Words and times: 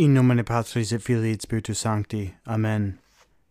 In 0.00 0.14
nomine 0.14 0.42
Patris 0.44 0.94
et 0.94 1.02
Filii 1.02 1.32
et 1.32 1.42
Spiritus 1.42 1.80
Sancti. 1.80 2.34
Amen. 2.46 2.98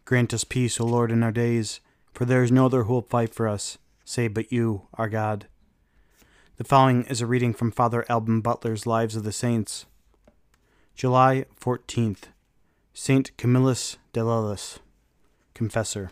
Grant 0.04 0.34
us 0.34 0.44
peace, 0.44 0.80
O 0.80 0.84
Lord, 0.84 1.12
in 1.12 1.22
our 1.22 1.32
days, 1.32 1.80
for 2.12 2.26
there 2.26 2.41
is 2.41 2.52
no 2.52 2.66
other 2.66 2.86
who 2.86 2.94
will 2.94 3.04
fight 3.04 3.36
for 3.36 3.48
us, 3.48 3.78
save 4.04 4.34
but 4.34 4.52
you, 4.52 4.88
our 4.96 5.08
God. 5.08 5.46
The 6.58 6.64
following 6.64 7.04
is 7.04 7.22
a 7.22 7.27
reading 7.27 7.54
from 7.54 7.70
Father 7.70 8.04
Alban 8.09 8.41
Butler's 8.41 8.88
Lives 8.88 9.16
of 9.16 9.23
the 9.23 9.32
Saints. 9.32 9.86
July 10.96 11.46
14th. 11.62 12.30
Saint 12.95 13.38
Camillus 13.38 13.98
de 14.12 14.22
Lellis, 14.22 14.80
Confessor. 15.54 16.09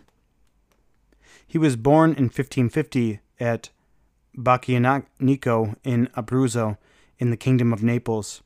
He 1.48 1.58
was 1.58 1.74
born 1.74 2.10
in 2.10 2.26
1550 2.26 3.18
at 3.40 3.70
Bacchianico 4.36 5.74
in 5.82 6.06
Abruzzo, 6.16 6.78
in 7.18 7.30
the 7.30 7.36
Kingdom 7.36 7.72
of 7.72 7.82
Naples. 7.82 8.42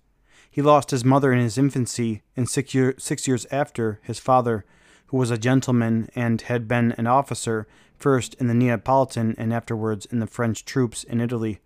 He 0.52 0.60
lost 0.60 0.90
his 0.90 1.02
mother 1.02 1.32
in 1.32 1.40
his 1.40 1.56
infancy, 1.56 2.20
and 2.36 2.46
six, 2.46 2.74
year, 2.74 2.94
six 2.98 3.26
years 3.26 3.46
after, 3.50 4.00
his 4.02 4.18
father, 4.18 4.66
who 5.06 5.16
was 5.16 5.30
a 5.30 5.38
gentleman 5.38 6.10
and 6.14 6.42
had 6.42 6.68
been 6.68 6.92
an 6.98 7.06
officer, 7.06 7.66
first 7.96 8.34
in 8.34 8.48
the 8.48 8.54
Neapolitan 8.54 9.34
and 9.38 9.50
afterwards 9.50 10.04
in 10.04 10.18
the 10.18 10.26
French 10.26 10.66
troops 10.66 11.04
in 11.04 11.22
Italy. 11.22 11.60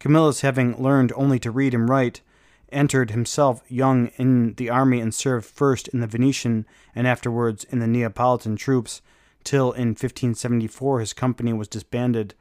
Camillus, 0.00 0.40
having 0.40 0.76
learned 0.82 1.12
only 1.14 1.38
to 1.38 1.52
read 1.52 1.74
and 1.74 1.88
write, 1.88 2.20
entered 2.72 3.12
himself 3.12 3.62
young 3.68 4.08
in 4.16 4.54
the 4.54 4.68
army 4.68 4.98
and 4.98 5.14
served 5.14 5.46
first 5.46 5.86
in 5.86 6.00
the 6.00 6.06
Venetian 6.08 6.66
and 6.96 7.06
afterwards 7.06 7.62
in 7.70 7.78
the 7.78 7.86
Neapolitan 7.86 8.56
troops, 8.56 9.00
till 9.44 9.70
in 9.70 9.90
1574 9.90 10.98
his 10.98 11.12
company 11.12 11.52
was 11.52 11.68
disbanded. 11.68 12.34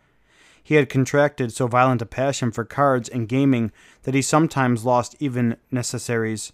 He 0.67 0.75
had 0.75 0.89
contracted 0.89 1.53
so 1.53 1.67
violent 1.67 2.01
a 2.01 2.05
passion 2.05 2.51
for 2.51 2.65
cards 2.65 3.07
and 3.07 3.29
gaming 3.29 3.71
that 4.03 4.13
he 4.13 4.21
sometimes 4.21 4.83
lost 4.83 5.15
even 5.17 5.55
necessaries. 5.71 6.51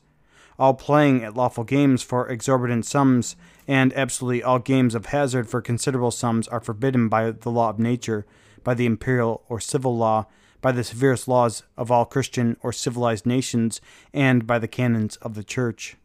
All 0.60 0.76
playing 0.76 1.24
at 1.24 1.34
lawful 1.34 1.64
games 1.64 2.04
for 2.04 2.30
exorbitant 2.30 2.86
sums, 2.86 3.36
and 3.68 3.92
absolutely 3.94 4.44
all 4.44 4.60
games 4.60 4.94
of 4.94 5.08
hazard 5.08 5.50
for 5.50 5.64
considerable 5.64 6.12
sums, 6.12 6.48
are 6.50 6.60
forbidden 6.60 7.10
by 7.10 7.32
the 7.32 7.50
law 7.50 7.72
of 7.72 7.80
nature, 7.80 8.28
by 8.64 8.76
the 8.76 8.86
imperial 8.86 9.42
or 9.50 9.60
civil 9.60 9.98
law, 9.98 10.28
by 10.62 10.72
the 10.72 10.84
severest 10.84 11.28
laws 11.28 11.64
of 11.76 11.90
all 11.90 12.06
Christian 12.06 12.56
or 12.62 12.72
civilized 12.72 13.26
nations, 13.26 13.82
and 14.14 14.46
by 14.46 14.60
the 14.60 14.68
canons 14.68 15.16
of 15.24 15.34
the 15.34 15.44
Church. 15.44 15.98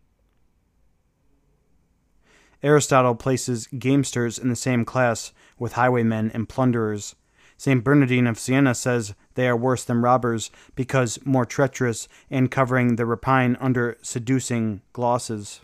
Aristotle 2.63 3.15
places 3.15 3.67
gamesters 3.67 4.39
in 4.39 4.49
the 4.49 4.57
same 4.57 4.87
class 4.87 5.35
with 5.59 5.75
highwaymen 5.75 6.31
and 6.33 6.49
plunderers. 6.49 7.15
St. 7.59 7.83
Bernardine 7.83 8.29
of 8.29 8.39
Siena 8.39 8.75
says 8.75 9.15
they 9.35 9.49
are 9.49 9.57
worse 9.57 9.85
than 9.85 10.01
robbers 10.01 10.51
because 10.77 11.19
more 11.27 11.45
treacherous 11.45 12.09
and 12.31 12.51
covering 12.51 12.97
the 12.97 13.05
rapine 13.05 13.57
under 13.61 13.99
seducing 14.01 14.81
glosses. 14.93 15.61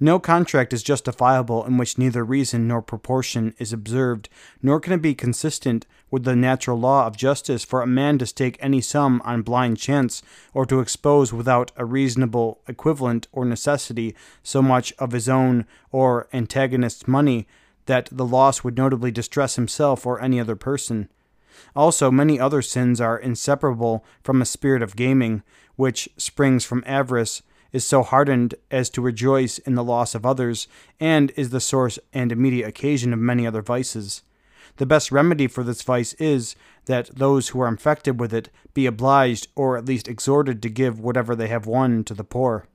No 0.00 0.20
contract 0.20 0.72
is 0.72 0.84
justifiable 0.84 1.64
in 1.64 1.76
which 1.76 1.98
neither 1.98 2.24
reason 2.24 2.68
nor 2.68 2.80
proportion 2.82 3.54
is 3.58 3.72
observed, 3.72 4.28
nor 4.62 4.78
can 4.78 4.92
it 4.92 5.02
be 5.02 5.14
consistent 5.14 5.86
with 6.10 6.22
the 6.22 6.36
natural 6.36 6.78
law 6.78 7.06
of 7.06 7.16
justice 7.16 7.64
for 7.64 7.82
a 7.82 7.86
man 7.86 8.16
to 8.18 8.26
stake 8.26 8.56
any 8.60 8.80
sum 8.80 9.20
on 9.24 9.42
blind 9.42 9.78
chance, 9.78 10.22
or 10.54 10.64
to 10.66 10.78
expose 10.78 11.32
without 11.32 11.72
a 11.76 11.84
reasonable 11.84 12.60
equivalent 12.68 13.26
or 13.32 13.44
necessity 13.44 14.14
so 14.42 14.62
much 14.62 14.92
of 14.98 15.10
his 15.10 15.28
own 15.28 15.66
or 15.90 16.28
antagonist's 16.32 17.08
money 17.08 17.48
that 17.88 18.08
the 18.12 18.26
loss 18.26 18.62
would 18.62 18.76
notably 18.76 19.10
distress 19.10 19.56
himself 19.56 20.04
or 20.04 20.20
any 20.20 20.38
other 20.38 20.54
person. 20.56 21.08
Also, 21.74 22.10
many 22.10 22.38
other 22.38 22.60
sins 22.60 23.00
are 23.00 23.18
inseparable 23.18 24.04
from 24.22 24.40
a 24.40 24.46
spirit 24.46 24.82
of 24.82 24.94
gaming, 24.94 25.42
which 25.76 26.08
springs 26.18 26.64
from 26.64 26.84
avarice, 26.86 27.42
is 27.72 27.86
so 27.86 28.02
hardened 28.02 28.54
as 28.70 28.90
to 28.90 29.00
rejoice 29.00 29.58
in 29.58 29.74
the 29.74 29.84
loss 29.84 30.14
of 30.14 30.26
others, 30.26 30.68
and 31.00 31.32
is 31.34 31.50
the 31.50 31.60
source 31.60 31.98
and 32.12 32.30
immediate 32.30 32.68
occasion 32.68 33.12
of 33.12 33.18
many 33.18 33.46
other 33.46 33.62
vices. 33.62 34.22
The 34.76 34.86
best 34.86 35.10
remedy 35.10 35.46
for 35.46 35.64
this 35.64 35.82
vice 35.82 36.12
is 36.14 36.56
that 36.84 37.14
those 37.14 37.48
who 37.48 37.60
are 37.60 37.68
infected 37.68 38.20
with 38.20 38.34
it 38.34 38.50
be 38.74 38.84
obliged 38.86 39.48
or 39.56 39.76
at 39.78 39.86
least 39.86 40.08
exhorted 40.08 40.62
to 40.62 40.68
give 40.68 41.00
whatever 41.00 41.34
they 41.34 41.48
have 41.48 41.66
won 41.66 42.04
to 42.04 42.14
the 42.14 42.24
poor. 42.24 42.66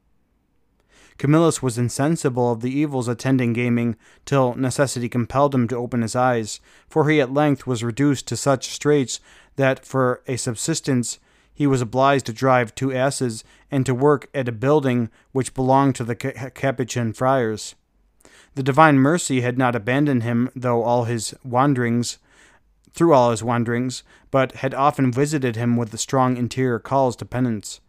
Camillus 1.18 1.62
was 1.62 1.78
insensible 1.78 2.52
of 2.52 2.62
the 2.62 2.72
evils 2.72 3.08
attending 3.08 3.54
gaming 3.54 3.96
till 4.26 4.56
necessity 4.56 5.08
compelled 5.08 5.54
him 5.54 5.68
to 5.68 5.78
open 5.78 6.02
his 6.02 6.16
eyes, 6.16 6.60
for 6.88 7.10
he 7.10 7.22
at 7.22 7.34
length 7.34 7.68
was 7.68 7.84
reduced 7.84 8.28
to 8.28 8.38
such 8.38 8.70
straits 8.70 9.20
that 9.56 9.86
for 9.86 10.22
a 10.28 10.38
subsistence 10.38 11.20
he 11.54 11.68
was 11.68 11.82
obliged 11.82 12.26
to 12.26 12.34
drive 12.34 12.74
two 12.74 12.92
asses 12.92 13.44
and 13.70 13.86
to 13.86 13.94
work 13.94 14.28
at 14.34 14.48
a 14.48 14.52
building 14.52 15.10
which 15.32 15.54
belonged 15.54 15.96
to 15.96 16.04
the 16.04 16.16
Capuchin 16.16 17.14
friars. 17.14 17.76
The 18.56 18.64
divine 18.64 18.98
mercy 18.98 19.42
had 19.42 19.58
not 19.58 19.76
abandoned 19.76 20.24
him 20.24 20.50
though 20.56 20.84
all 20.84 21.06
his 21.06 21.34
wanderings 21.44 22.18
through 22.94 23.14
all 23.14 23.32
his 23.32 23.44
wanderings, 23.44 24.04
but 24.30 24.54
had 24.54 24.74
often 24.74 25.12
visited 25.12 25.56
him 25.56 25.76
with 25.76 25.90
the 25.90 25.98
strong 25.98 26.38
interior 26.38 26.80
calls 26.80 27.16
to 27.18 27.26
penance. 27.26 27.82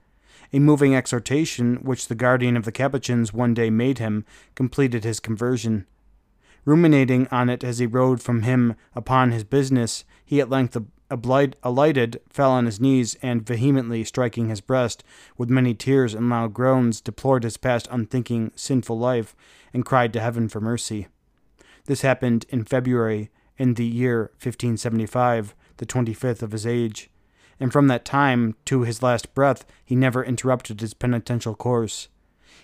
A 0.54 0.60
moving 0.60 0.94
exhortation, 0.94 1.78
which 1.82 2.06
the 2.06 2.14
guardian 2.14 2.56
of 2.56 2.64
the 2.64 2.70
Capuchins 2.70 3.32
one 3.32 3.54
day 3.54 3.70
made 3.70 3.98
him, 3.98 4.24
completed 4.54 5.02
his 5.02 5.18
conversion. 5.18 5.84
Ruminating 6.64 7.26
on 7.32 7.50
it 7.50 7.64
as 7.64 7.80
he 7.80 7.86
rode 7.86 8.22
from 8.22 8.42
him 8.42 8.76
upon 8.94 9.32
his 9.32 9.42
business, 9.42 10.04
he 10.24 10.40
at 10.40 10.48
length 10.48 10.76
alighted, 11.10 12.20
fell 12.30 12.52
on 12.52 12.66
his 12.66 12.80
knees, 12.80 13.16
and 13.20 13.44
vehemently 13.44 14.04
striking 14.04 14.48
his 14.48 14.60
breast, 14.60 15.02
with 15.36 15.50
many 15.50 15.74
tears 15.74 16.14
and 16.14 16.30
loud 16.30 16.54
groans, 16.54 17.00
deplored 17.00 17.42
his 17.42 17.56
past 17.56 17.88
unthinking, 17.90 18.52
sinful 18.54 18.96
life, 18.96 19.34
and 19.72 19.84
cried 19.84 20.12
to 20.12 20.20
heaven 20.20 20.48
for 20.48 20.60
mercy. 20.60 21.08
This 21.86 22.02
happened 22.02 22.46
in 22.48 22.62
February, 22.62 23.28
in 23.58 23.74
the 23.74 23.84
year 23.84 24.30
1575, 24.34 25.56
the 25.78 25.86
twenty-fifth 25.86 26.44
of 26.44 26.52
his 26.52 26.64
age 26.64 27.10
and 27.58 27.72
from 27.72 27.88
that 27.88 28.04
time 28.04 28.54
to 28.64 28.82
his 28.82 29.02
last 29.02 29.34
breath 29.34 29.64
he 29.84 29.94
never 29.96 30.24
interrupted 30.24 30.80
his 30.80 30.94
penitential 30.94 31.54
course. 31.54 32.08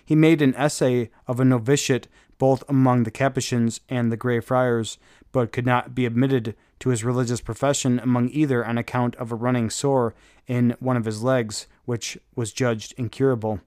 He 0.03 0.15
made 0.15 0.41
an 0.41 0.55
essay 0.55 1.09
of 1.27 1.39
a 1.39 1.45
novitiate 1.45 2.07
both 2.37 2.63
among 2.67 3.03
the 3.03 3.11
Capuchins 3.11 3.81
and 3.87 4.11
the 4.11 4.17
Grey 4.17 4.39
Friars, 4.39 4.97
but 5.31 5.51
could 5.51 5.65
not 5.65 5.93
be 5.93 6.07
admitted 6.07 6.55
to 6.79 6.89
his 6.89 7.03
religious 7.03 7.39
profession 7.39 7.99
among 7.99 8.29
either 8.29 8.65
on 8.65 8.79
account 8.79 9.15
of 9.17 9.31
a 9.31 9.35
running 9.35 9.69
sore 9.69 10.15
in 10.47 10.75
one 10.79 10.97
of 10.97 11.05
his 11.05 11.21
legs, 11.21 11.67
which 11.85 12.17
was 12.35 12.51
judged 12.51 12.95
incurable. 12.97 13.61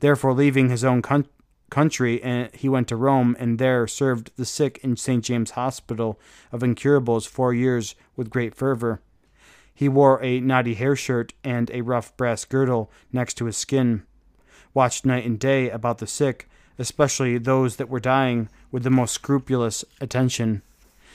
Therefore, 0.00 0.34
leaving 0.34 0.68
his 0.68 0.82
own 0.82 1.00
con- 1.00 1.28
country, 1.70 2.20
eh, 2.24 2.48
he 2.52 2.68
went 2.68 2.88
to 2.88 2.96
Rome 2.96 3.36
and 3.38 3.60
there 3.60 3.86
served 3.86 4.32
the 4.36 4.44
sick 4.44 4.80
in 4.82 4.96
St. 4.96 5.24
James 5.24 5.52
Hospital 5.52 6.18
of 6.50 6.64
Incurables 6.64 7.24
four 7.24 7.54
years 7.54 7.94
with 8.16 8.30
great 8.30 8.54
fervor. 8.56 9.00
He 9.74 9.88
wore 9.88 10.22
a 10.22 10.40
knotty 10.40 10.74
hair 10.74 10.96
shirt 10.96 11.32
and 11.42 11.70
a 11.70 11.80
rough 11.80 12.16
brass 12.16 12.44
girdle 12.44 12.90
next 13.12 13.34
to 13.34 13.46
his 13.46 13.56
skin, 13.56 14.02
watched 14.74 15.04
night 15.04 15.24
and 15.24 15.38
day 15.38 15.70
about 15.70 15.98
the 15.98 16.06
sick, 16.06 16.48
especially 16.78 17.38
those 17.38 17.76
that 17.76 17.88
were 17.88 18.00
dying, 18.00 18.48
with 18.70 18.82
the 18.82 18.90
most 18.90 19.12
scrupulous 19.12 19.84
attention. 20.00 20.62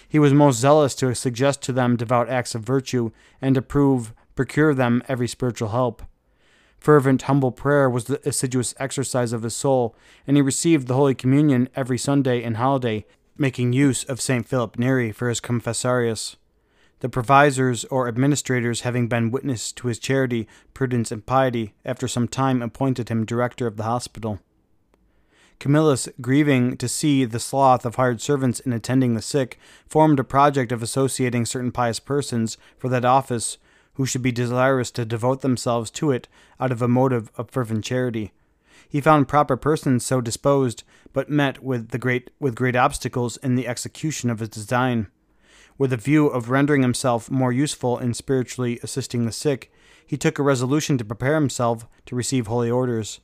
He 0.10 0.20
was 0.20 0.34
most 0.34 0.60
zealous 0.60 0.96
to 0.96 1.14
suggest 1.14 1.62
to 1.64 1.74
them 1.74 1.98
devout 1.98 2.30
acts 2.30 2.56
of 2.56 2.64
virtue, 2.64 3.12
and 3.42 3.56
to 3.56 3.62
prove, 3.62 4.14
procure 4.36 4.74
them 4.74 5.04
every 5.08 5.28
spiritual 5.28 5.70
help. 5.70 6.02
Fervent, 6.80 7.24
humble 7.24 7.52
prayer 7.52 7.90
was 7.90 8.06
the 8.06 8.28
assiduous 8.28 8.74
exercise 8.78 9.34
of 9.34 9.44
his 9.44 9.56
soul, 9.56 9.96
and 10.26 10.38
he 10.38 10.42
received 10.42 10.88
the 10.88 10.94
Holy 10.94 11.16
Communion 11.16 11.70
every 11.76 11.98
Sunday 11.98 12.44
and 12.44 12.58
holiday, 12.58 13.06
making 13.38 13.74
use 13.74 14.04
of 14.04 14.22
St. 14.22 14.48
Philip 14.48 14.78
Neri 14.80 15.12
for 15.12 15.30
his 15.30 15.42
confessarius 15.42 16.38
the 17.00 17.10
provisors 17.10 17.86
or 17.86 18.08
administrators 18.08 18.82
having 18.82 19.08
been 19.08 19.32
witness 19.32 19.72
to 19.72 19.88
his 19.88 20.00
charity, 20.00 20.48
prudence, 20.74 21.12
and 21.12 21.26
piety, 21.26 21.74
after 21.86 22.08
some 22.08 22.28
time 22.28 22.62
appointed 22.62 23.10
him 23.10 23.26
director 23.26 23.68
of 23.68 23.78
the 23.78 23.84
hospital. 23.84 24.40
Camillus, 25.60 26.08
grieving 26.22 26.78
to 26.78 26.88
see 26.88 27.26
the 27.26 27.40
sloth 27.40 27.86
of 27.86 27.96
hired 27.96 28.22
servants 28.22 28.60
in 28.60 28.74
attending 28.74 29.14
the 29.14 29.22
sick, 29.22 29.60
formed 29.88 30.20
a 30.20 30.24
project 30.24 30.72
of 30.72 30.84
associating 30.84 31.46
certain 31.46 31.72
pious 31.72 32.00
persons 32.00 32.58
for 32.78 32.90
that 32.90 33.06
office 33.06 33.58
who 33.94 34.06
should 34.06 34.22
be 34.22 34.32
desirous 34.32 34.92
to 34.92 35.06
devote 35.06 35.42
themselves 35.42 35.90
to 35.90 36.12
it 36.12 36.28
out 36.60 36.72
of 36.72 36.84
a 36.84 36.88
motive 36.88 37.32
of 37.36 37.50
fervent 37.50 37.84
charity. 37.84 38.32
He 38.88 39.02
found 39.02 39.28
proper 39.28 39.58
persons 39.58 40.06
so 40.06 40.22
disposed, 40.22 40.84
but 41.12 41.30
met 41.30 41.64
with 41.64 41.90
the 41.90 41.98
great 41.98 42.30
with 42.40 42.56
great 42.56 42.76
obstacles 42.76 43.38
in 43.38 43.56
the 43.56 43.68
execution 43.68 44.30
of 44.30 44.40
his 44.40 44.50
design. 44.50 45.08
With 45.78 45.94
a 45.94 45.98
view 45.98 46.28
of 46.28 46.50
rendering 46.50 46.82
himself 46.82 47.30
more 47.30 47.52
useful 47.52 48.00
in 48.00 48.14
spiritually 48.14 48.80
assisting 48.82 49.26
the 49.26 49.32
sick, 49.32 49.72
he 50.06 50.18
took 50.18 50.40
a 50.40 50.44
resolution 50.44 50.98
to 50.98 51.06
prepare 51.06 51.36
himself 51.36 51.86
to 52.08 52.16
receive 52.16 52.48
holy 52.48 52.72
orders. 52.72 53.20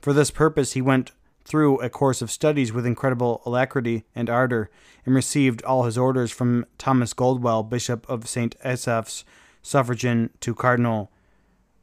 For 0.00 0.12
this 0.12 0.30
purpose, 0.30 0.72
he 0.72 0.82
went 0.82 1.12
through 1.44 1.78
a 1.78 1.88
course 1.88 2.20
of 2.20 2.30
studies 2.30 2.72
with 2.72 2.84
incredible 2.84 3.40
alacrity 3.46 4.04
and 4.14 4.28
ardor, 4.28 4.68
and 5.06 5.14
received 5.14 5.62
all 5.62 5.84
his 5.84 5.96
orders 5.96 6.32
from 6.32 6.66
Thomas 6.76 7.12
Goldwell, 7.12 7.62
Bishop 7.62 8.04
of 8.10 8.28
St. 8.28 8.56
Asaph's, 8.64 9.24
suffragan 9.62 10.30
to 10.40 10.54
Cardinal 10.54 11.10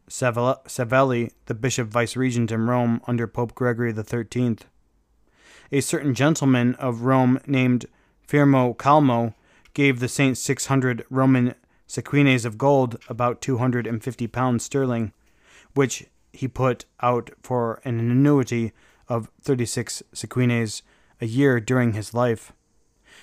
Savelli, 0.09 1.31
the 1.45 1.53
bishop 1.53 1.87
vice-regent 1.87 2.51
in 2.51 2.67
Rome 2.67 3.01
under 3.07 3.25
Pope 3.25 3.55
Gregory 3.55 3.93
XIII. 3.93 4.57
A 5.71 5.81
certain 5.81 6.13
gentleman 6.13 6.75
of 6.75 7.01
Rome 7.01 7.39
named 7.47 7.85
Firmo 8.27 8.77
Calvo 8.77 9.33
gave 9.73 9.99
the 9.99 10.07
saint 10.07 10.37
600 10.37 11.05
Roman 11.09 11.55
sequines 11.87 12.45
of 12.45 12.57
gold, 12.57 12.97
about 13.09 13.41
250 13.41 14.27
pounds 14.27 14.63
sterling, 14.63 15.13
which 15.73 16.05
he 16.31 16.47
put 16.47 16.85
out 17.01 17.29
for 17.41 17.81
an 17.83 17.99
annuity 17.99 18.71
of 19.07 19.29
36 19.41 20.01
sequines 20.13 20.81
a 21.21 21.25
year 21.25 21.59
during 21.59 21.93
his 21.93 22.13
life. 22.13 22.51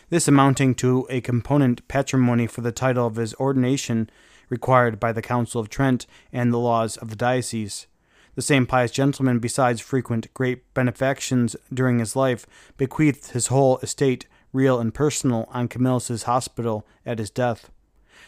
This 0.09 0.29
amounting 0.29 0.75
to 0.77 1.07
a 1.11 1.21
component 1.21 1.87
patrimony 1.89 2.47
for 2.47 2.61
the 2.61 2.73
title 2.73 3.07
of 3.07 3.17
his 3.17 3.35
ordination 3.35 4.11
required 4.49 4.99
by 4.99 5.13
the 5.13 5.23
Council 5.23 5.61
of 5.61 5.69
Trent 5.69 6.07
and 6.33 6.53
the 6.53 6.59
laws 6.59 6.97
of 6.97 7.11
the 7.11 7.17
diocese. 7.17 7.87
The 8.35 8.43
same 8.43 8.67
pious 8.67 8.91
gentleman, 8.91 9.39
besides 9.39 9.81
frequent 9.81 10.33
great 10.35 10.73
benefactions 10.75 11.57
during 11.73 11.99
his 11.99 12.15
life, 12.15 12.47
bequeathed 12.77 13.33
his 13.33 13.49
whole 13.49 13.79
estate, 13.79 14.27
real 14.53 14.79
and 14.81 14.93
personal, 14.93 15.49
on 15.51 15.69
Camillus's 15.69 16.25
hospital 16.25 16.87
at 17.05 17.19
his 17.19 17.31
death. 17.31 17.71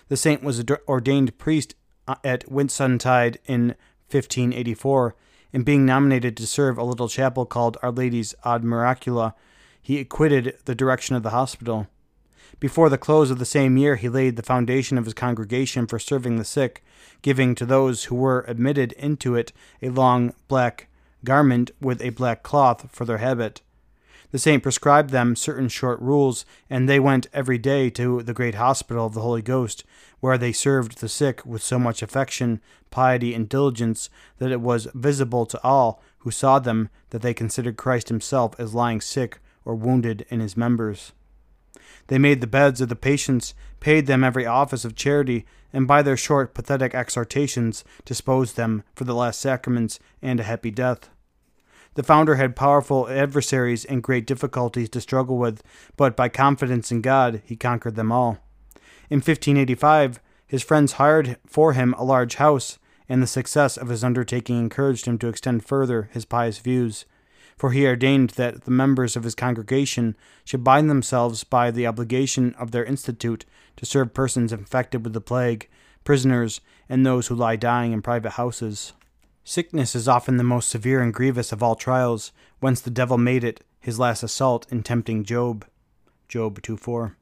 The 0.08 0.16
saint 0.16 0.42
was 0.42 0.64
ordained 0.88 1.38
priest 1.38 1.74
uh, 2.06 2.16
at 2.24 2.44
Whitsuntide 2.46 3.38
in 3.46 3.76
1584, 4.10 5.14
and 5.52 5.64
being 5.64 5.84
nominated 5.86 6.36
to 6.36 6.46
serve 6.46 6.78
a 6.78 6.84
little 6.84 7.08
chapel 7.08 7.46
called 7.46 7.76
Our 7.82 7.90
Lady's 7.90 8.34
Ad 8.44 8.62
Miracula, 8.62 9.34
he 9.80 10.04
quitted 10.04 10.56
the 10.64 10.74
direction 10.74 11.16
of 11.16 11.22
the 11.22 11.30
hospital. 11.30 11.88
Before 12.60 12.88
the 12.88 12.98
close 12.98 13.30
of 13.30 13.38
the 13.38 13.44
same 13.44 13.76
year, 13.76 13.96
he 13.96 14.08
laid 14.08 14.36
the 14.36 14.42
foundation 14.42 14.96
of 14.96 15.04
his 15.04 15.14
congregation 15.14 15.86
for 15.86 15.98
serving 15.98 16.36
the 16.36 16.44
sick, 16.44 16.84
giving 17.20 17.54
to 17.56 17.66
those 17.66 18.04
who 18.04 18.14
were 18.14 18.44
admitted 18.46 18.92
into 18.92 19.34
it 19.34 19.52
a 19.82 19.88
long 19.88 20.34
black 20.46 20.88
garment 21.24 21.70
with 21.80 22.00
a 22.02 22.10
black 22.10 22.42
cloth 22.42 22.88
for 22.92 23.04
their 23.04 23.18
habit. 23.18 23.62
The 24.32 24.38
saint 24.38 24.62
prescribed 24.62 25.10
them 25.10 25.36
certain 25.36 25.68
short 25.68 26.00
rules, 26.00 26.46
and 26.70 26.88
they 26.88 26.98
went 26.98 27.26
every 27.34 27.58
day 27.58 27.90
to 27.90 28.22
the 28.22 28.32
great 28.32 28.54
hospital 28.54 29.04
of 29.04 29.12
the 29.12 29.20
Holy 29.20 29.42
Ghost, 29.42 29.84
where 30.20 30.38
they 30.38 30.52
served 30.52 30.98
the 30.98 31.08
sick 31.08 31.44
with 31.44 31.62
so 31.62 31.78
much 31.78 32.02
affection, 32.02 32.60
piety, 32.90 33.34
and 33.34 33.46
diligence 33.46 34.08
that 34.38 34.50
it 34.50 34.62
was 34.62 34.88
visible 34.94 35.44
to 35.46 35.62
all 35.62 36.02
who 36.20 36.30
saw 36.30 36.58
them 36.58 36.88
that 37.10 37.20
they 37.20 37.34
considered 37.34 37.76
Christ 37.76 38.08
himself 38.08 38.58
as 38.58 38.74
lying 38.74 39.02
sick 39.02 39.38
or 39.66 39.74
wounded 39.74 40.24
in 40.30 40.40
his 40.40 40.56
members. 40.56 41.12
They 42.06 42.18
made 42.18 42.40
the 42.40 42.46
beds 42.46 42.80
of 42.80 42.88
the 42.88 42.96
patients, 42.96 43.52
paid 43.80 44.06
them 44.06 44.24
every 44.24 44.46
office 44.46 44.86
of 44.86 44.96
charity, 44.96 45.44
and 45.74 45.86
by 45.86 46.00
their 46.00 46.16
short, 46.16 46.54
pathetic 46.54 46.94
exhortations 46.94 47.84
disposed 48.06 48.56
them 48.56 48.82
for 48.94 49.04
the 49.04 49.14
last 49.14 49.40
sacraments 49.40 50.00
and 50.22 50.40
a 50.40 50.44
happy 50.44 50.70
death. 50.70 51.10
The 51.94 52.02
founder 52.02 52.36
had 52.36 52.56
powerful 52.56 53.08
adversaries 53.08 53.84
and 53.84 54.02
great 54.02 54.26
difficulties 54.26 54.88
to 54.90 55.00
struggle 55.00 55.38
with, 55.38 55.62
but 55.96 56.16
by 56.16 56.28
confidence 56.28 56.90
in 56.90 57.00
God 57.02 57.42
he 57.44 57.56
conquered 57.56 57.96
them 57.96 58.10
all. 58.10 58.38
In 59.10 59.18
1585, 59.18 60.20
his 60.46 60.62
friends 60.62 60.92
hired 60.92 61.36
for 61.46 61.74
him 61.74 61.94
a 61.94 62.04
large 62.04 62.36
house, 62.36 62.78
and 63.08 63.22
the 63.22 63.26
success 63.26 63.76
of 63.76 63.88
his 63.88 64.02
undertaking 64.02 64.58
encouraged 64.58 65.06
him 65.06 65.18
to 65.18 65.28
extend 65.28 65.64
further 65.64 66.08
his 66.12 66.24
pious 66.24 66.58
views 66.58 67.04
for 67.62 67.70
he 67.70 67.86
ordained 67.86 68.30
that 68.30 68.64
the 68.64 68.72
members 68.72 69.14
of 69.14 69.22
his 69.22 69.36
congregation 69.36 70.16
should 70.44 70.64
bind 70.64 70.90
themselves 70.90 71.44
by 71.44 71.70
the 71.70 71.86
obligation 71.86 72.54
of 72.58 72.72
their 72.72 72.84
institute 72.84 73.44
to 73.76 73.86
serve 73.86 74.12
persons 74.12 74.52
infected 74.52 75.04
with 75.04 75.12
the 75.12 75.20
plague, 75.20 75.68
prisoners, 76.02 76.60
and 76.88 77.06
those 77.06 77.28
who 77.28 77.36
lie 77.36 77.54
dying 77.54 77.92
in 77.92 78.02
private 78.02 78.30
houses. 78.30 78.92
Sickness 79.44 79.94
is 79.94 80.08
often 80.08 80.36
the 80.36 80.44
most 80.44 80.68
severe 80.68 81.02
and 81.02 81.12
grievous 81.12 81.52
of 81.52 81.62
all 81.62 81.74
trials, 81.74 82.32
whence 82.60 82.80
the 82.80 82.90
devil 82.90 83.18
made 83.18 83.44
it 83.44 83.64
his 83.80 83.98
last 83.98 84.22
assault 84.22 84.66
in 84.70 84.82
tempting 84.82 85.24
Job. 85.24 85.66
Job 86.28 86.62
2 86.62 86.76
4. 86.76 87.16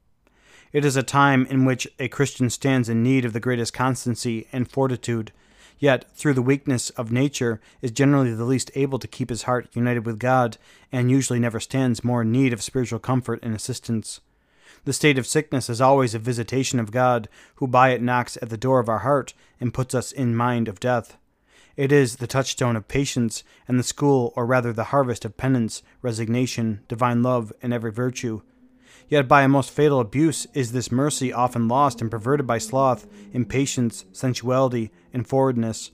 It 0.72 0.84
is 0.84 0.96
a 0.96 1.02
time 1.02 1.46
in 1.46 1.64
which 1.64 1.88
a 1.98 2.08
Christian 2.08 2.50
stands 2.50 2.88
in 2.88 3.02
need 3.02 3.24
of 3.24 3.32
the 3.32 3.40
greatest 3.40 3.72
constancy 3.72 4.46
and 4.52 4.70
fortitude 4.70 5.32
yet 5.80 6.04
through 6.14 6.34
the 6.34 6.42
weakness 6.42 6.90
of 6.90 7.10
nature 7.10 7.60
is 7.82 7.90
generally 7.90 8.32
the 8.32 8.44
least 8.44 8.70
able 8.76 9.00
to 9.00 9.08
keep 9.08 9.30
his 9.30 9.42
heart 9.42 9.68
united 9.72 10.06
with 10.06 10.20
God, 10.20 10.58
and 10.92 11.10
usually 11.10 11.40
never 11.40 11.58
stands 11.58 12.04
more 12.04 12.22
in 12.22 12.30
need 12.30 12.52
of 12.52 12.62
spiritual 12.62 13.00
comfort 13.00 13.40
and 13.42 13.54
assistance. 13.54 14.20
The 14.84 14.92
state 14.92 15.18
of 15.18 15.26
sickness 15.26 15.68
is 15.68 15.80
always 15.80 16.14
a 16.14 16.18
visitation 16.18 16.78
of 16.78 16.92
God, 16.92 17.28
who 17.56 17.66
by 17.66 17.90
it 17.90 18.02
knocks 18.02 18.38
at 18.40 18.50
the 18.50 18.56
door 18.56 18.78
of 18.78 18.88
our 18.88 19.00
heart 19.00 19.34
and 19.58 19.74
puts 19.74 19.94
us 19.94 20.12
in 20.12 20.36
mind 20.36 20.68
of 20.68 20.80
death. 20.80 21.16
It 21.80 21.92
is 21.92 22.16
the 22.16 22.26
touchstone 22.26 22.76
of 22.76 22.88
patience, 22.88 23.42
and 23.66 23.78
the 23.78 23.82
school, 23.82 24.34
or 24.36 24.44
rather 24.44 24.70
the 24.70 24.92
harvest 24.92 25.24
of 25.24 25.38
penance, 25.38 25.82
resignation, 26.02 26.84
divine 26.88 27.22
love, 27.22 27.54
and 27.62 27.72
every 27.72 27.90
virtue. 27.90 28.42
Yet 29.08 29.26
by 29.26 29.44
a 29.44 29.48
most 29.48 29.70
fatal 29.70 29.98
abuse 29.98 30.46
is 30.52 30.72
this 30.72 30.92
mercy 30.92 31.32
often 31.32 31.68
lost 31.68 32.02
and 32.02 32.10
perverted 32.10 32.46
by 32.46 32.58
sloth, 32.58 33.06
impatience, 33.32 34.04
sensuality, 34.12 34.90
and 35.14 35.26
forwardness. 35.26 35.90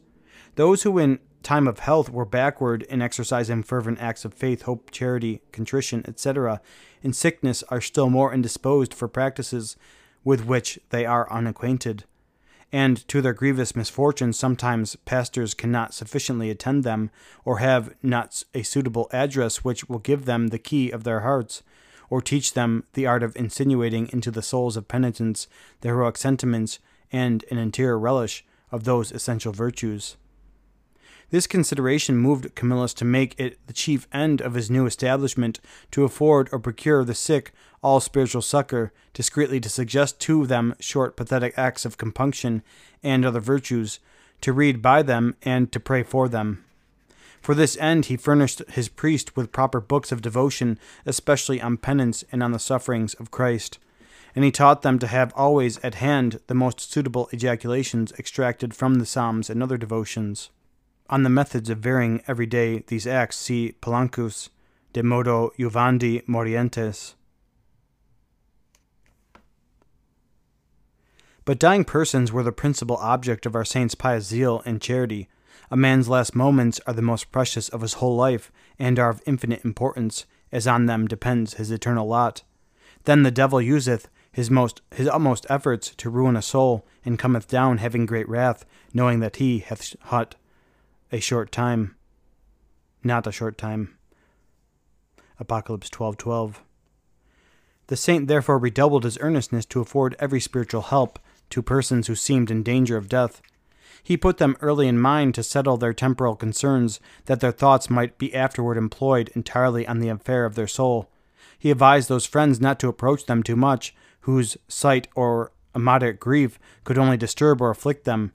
Those 0.56 0.82
who 0.82 0.98
in 0.98 1.20
time 1.44 1.68
of 1.68 1.78
health 1.78 2.10
were 2.10 2.24
backward 2.24 2.82
in 2.82 3.00
exercising 3.00 3.62
fervent 3.62 4.00
acts 4.00 4.24
of 4.24 4.34
faith, 4.34 4.62
hope, 4.62 4.90
charity, 4.90 5.40
contrition, 5.52 6.04
etc., 6.08 6.60
in 7.00 7.12
sickness 7.12 7.62
are 7.68 7.80
still 7.80 8.10
more 8.10 8.34
indisposed 8.34 8.92
for 8.92 9.06
practices 9.06 9.76
with 10.24 10.46
which 10.46 10.80
they 10.90 11.06
are 11.06 11.32
unacquainted. 11.32 12.02
And 12.72 13.06
to 13.08 13.22
their 13.22 13.32
grievous 13.32 13.76
misfortune, 13.76 14.32
sometimes 14.32 14.96
pastors 14.96 15.54
cannot 15.54 15.94
sufficiently 15.94 16.50
attend 16.50 16.84
them, 16.84 17.10
or 17.44 17.58
have 17.58 17.94
not 18.02 18.42
a 18.54 18.62
suitable 18.62 19.08
address 19.12 19.58
which 19.58 19.88
will 19.88 20.00
give 20.00 20.24
them 20.24 20.48
the 20.48 20.58
key 20.58 20.90
of 20.90 21.04
their 21.04 21.20
hearts 21.20 21.62
or 22.10 22.20
teach 22.20 22.52
them 22.52 22.84
the 22.94 23.06
art 23.06 23.22
of 23.22 23.36
insinuating 23.36 24.08
into 24.12 24.30
the 24.30 24.42
souls 24.42 24.76
of 24.76 24.88
penitents 24.88 25.48
the 25.80 25.88
heroic 25.88 26.16
sentiments 26.16 26.78
and 27.12 27.44
an 27.50 27.58
interior 27.58 27.98
relish 27.98 28.44
of 28.70 28.84
those 28.84 29.12
essential 29.12 29.52
virtues. 29.52 30.16
This 31.30 31.48
consideration 31.48 32.16
moved 32.16 32.54
Camillus 32.54 32.94
to 32.94 33.04
make 33.04 33.34
it 33.38 33.58
the 33.66 33.72
chief 33.72 34.06
end 34.12 34.40
of 34.40 34.54
his 34.54 34.70
new 34.70 34.86
establishment 34.86 35.58
to 35.90 36.04
afford 36.04 36.48
or 36.52 36.60
procure 36.60 37.04
the 37.04 37.14
sick 37.14 37.52
all 37.82 38.00
spiritual 38.00 38.42
succor, 38.42 38.92
discreetly 39.12 39.60
to 39.60 39.68
suggest 39.68 40.20
to 40.20 40.46
them 40.46 40.74
short 40.78 41.16
pathetic 41.16 41.54
acts 41.56 41.84
of 41.84 41.98
compunction 41.98 42.62
and 43.02 43.24
other 43.24 43.40
virtues, 43.40 43.98
to 44.40 44.52
read 44.52 44.80
by 44.82 45.02
them 45.02 45.34
and 45.42 45.72
to 45.72 45.80
pray 45.80 46.02
for 46.02 46.28
them. 46.28 46.64
For 47.40 47.54
this 47.54 47.76
end, 47.78 48.06
he 48.06 48.16
furnished 48.16 48.62
his 48.70 48.88
priest 48.88 49.36
with 49.36 49.52
proper 49.52 49.80
books 49.80 50.10
of 50.10 50.22
devotion, 50.22 50.78
especially 51.04 51.60
on 51.60 51.76
penance 51.76 52.24
and 52.32 52.42
on 52.42 52.52
the 52.52 52.58
sufferings 52.58 53.14
of 53.14 53.30
Christ. 53.30 53.78
And 54.34 54.44
he 54.44 54.50
taught 54.50 54.82
them 54.82 54.98
to 54.98 55.06
have 55.06 55.32
always 55.34 55.78
at 55.78 55.94
hand 55.96 56.40
the 56.46 56.54
most 56.54 56.80
suitable 56.80 57.28
ejaculations 57.32 58.12
extracted 58.18 58.74
from 58.74 58.96
the 58.96 59.06
Psalms 59.06 59.48
and 59.48 59.62
other 59.62 59.76
devotions. 59.76 60.50
On 61.08 61.22
the 61.22 61.30
methods 61.30 61.70
of 61.70 61.78
varying 61.78 62.22
every 62.26 62.46
day 62.46 62.82
these 62.88 63.06
acts, 63.06 63.36
see 63.36 63.72
Plancus, 63.80 64.50
De 64.92 65.02
modo 65.02 65.52
juvandi 65.58 66.24
morientes. 66.26 67.14
But 71.44 71.60
dying 71.60 71.84
persons 71.84 72.32
were 72.32 72.42
the 72.42 72.50
principal 72.50 72.96
object 72.96 73.46
of 73.46 73.54
our 73.54 73.64
saint's 73.64 73.94
pious 73.94 74.26
zeal 74.26 74.62
and 74.64 74.82
charity, 74.82 75.28
a 75.70 75.76
man's 75.76 76.08
last 76.08 76.34
moments 76.34 76.80
are 76.88 76.94
the 76.94 77.02
most 77.02 77.30
precious 77.30 77.68
of 77.68 77.82
his 77.82 77.94
whole 77.94 78.16
life, 78.16 78.50
and 78.78 78.98
are 78.98 79.10
of 79.10 79.22
infinite 79.26 79.64
importance, 79.64 80.26
as 80.50 80.66
on 80.66 80.86
them 80.86 81.06
depends 81.06 81.54
his 81.54 81.70
eternal 81.70 82.08
lot. 82.08 82.42
Then 83.04 83.22
the 83.22 83.30
devil 83.30 83.60
useth 83.60 84.08
his 84.32 84.50
most 84.50 84.82
his 84.92 85.06
utmost 85.06 85.46
efforts 85.48 85.94
to 85.96 86.10
ruin 86.10 86.36
a 86.36 86.42
soul, 86.42 86.84
and 87.04 87.18
cometh 87.18 87.46
down 87.46 87.78
having 87.78 88.06
great 88.06 88.28
wrath, 88.28 88.64
knowing 88.92 89.20
that 89.20 89.36
he 89.36 89.60
hath 89.60 89.94
hut 90.00 90.34
a 91.12 91.20
short 91.20 91.52
time. 91.52 91.96
Not 93.02 93.26
a 93.26 93.32
short 93.32 93.58
time. 93.58 93.96
Apocalypse 95.38 95.90
twelve 95.90 96.16
twelve. 96.16 96.62
The 97.88 97.96
saint 97.96 98.26
therefore 98.26 98.58
redoubled 98.58 99.04
his 99.04 99.18
earnestness 99.20 99.64
to 99.66 99.80
afford 99.80 100.16
every 100.18 100.40
spiritual 100.40 100.82
help 100.82 101.18
to 101.50 101.62
persons 101.62 102.06
who 102.06 102.14
seemed 102.14 102.50
in 102.50 102.62
danger 102.62 102.96
of 102.96 103.08
death, 103.08 103.40
he 104.06 104.16
put 104.16 104.38
them 104.38 104.56
early 104.60 104.86
in 104.86 105.00
mind 105.00 105.34
to 105.34 105.42
settle 105.42 105.76
their 105.76 105.92
temporal 105.92 106.36
concerns, 106.36 107.00
that 107.24 107.40
their 107.40 107.50
thoughts 107.50 107.90
might 107.90 108.18
be 108.18 108.32
afterward 108.32 108.76
employed 108.76 109.32
entirely 109.34 109.84
on 109.84 109.98
the 109.98 110.08
affair 110.08 110.44
of 110.44 110.54
their 110.54 110.68
soul. 110.68 111.10
He 111.58 111.72
advised 111.72 112.08
those 112.08 112.24
friends 112.24 112.60
not 112.60 112.78
to 112.78 112.88
approach 112.88 113.26
them 113.26 113.42
too 113.42 113.56
much, 113.56 113.96
whose 114.20 114.56
sight 114.68 115.08
or 115.16 115.50
a 115.74 115.80
moderate 115.80 116.20
grief 116.20 116.56
could 116.84 116.98
only 116.98 117.16
disturb 117.16 117.60
or 117.60 117.70
afflict 117.70 118.04
them. 118.04 118.30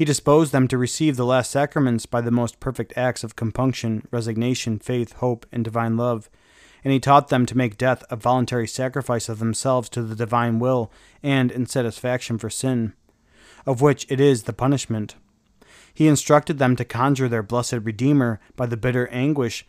He 0.00 0.06
disposed 0.06 0.50
them 0.50 0.66
to 0.68 0.78
receive 0.78 1.18
the 1.18 1.26
last 1.26 1.50
sacraments 1.50 2.06
by 2.06 2.22
the 2.22 2.30
most 2.30 2.58
perfect 2.58 2.94
acts 2.96 3.22
of 3.22 3.36
compunction, 3.36 4.08
resignation, 4.10 4.78
faith, 4.78 5.12
hope, 5.12 5.44
and 5.52 5.62
divine 5.62 5.98
love. 5.98 6.30
And 6.82 6.90
he 6.90 6.98
taught 6.98 7.28
them 7.28 7.44
to 7.44 7.54
make 7.54 7.76
death 7.76 8.02
a 8.08 8.16
voluntary 8.16 8.66
sacrifice 8.66 9.28
of 9.28 9.40
themselves 9.40 9.90
to 9.90 10.02
the 10.02 10.16
divine 10.16 10.58
will 10.58 10.90
and 11.22 11.52
in 11.52 11.66
satisfaction 11.66 12.38
for 12.38 12.48
sin 12.48 12.94
of 13.66 13.82
which 13.82 14.06
it 14.08 14.20
is 14.20 14.44
the 14.44 14.54
punishment. 14.54 15.16
He 15.92 16.08
instructed 16.08 16.58
them 16.58 16.76
to 16.76 16.84
conjure 16.86 17.28
their 17.28 17.42
blessed 17.42 17.80
Redeemer 17.82 18.40
by 18.56 18.64
the 18.64 18.78
bitter 18.78 19.06
anguish 19.08 19.66